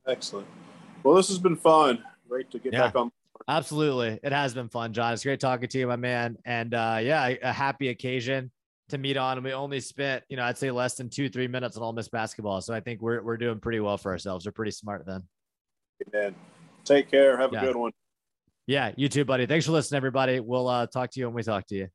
[0.08, 0.48] Excellent.
[1.04, 2.02] Well, this has been fun.
[2.28, 2.80] Great to get yeah.
[2.80, 3.12] back on.
[3.46, 4.18] Absolutely.
[4.22, 5.12] It has been fun, John.
[5.12, 6.36] It's great talking to you, my man.
[6.44, 8.50] And uh, yeah, a happy occasion
[8.88, 9.36] to meet on.
[9.36, 11.92] And we only spent, you know, I'd say less than two, three minutes on Ole
[11.92, 12.60] Miss basketball.
[12.60, 14.46] So I think we're, we're doing pretty well for ourselves.
[14.46, 15.24] We're pretty smart then.
[16.08, 16.34] Amen.
[16.84, 17.36] Take care.
[17.36, 17.92] Have a good one.
[18.66, 19.46] Yeah, you too, buddy.
[19.46, 20.40] Thanks for listening, everybody.
[20.40, 21.88] We'll uh, talk to you when we talk to you.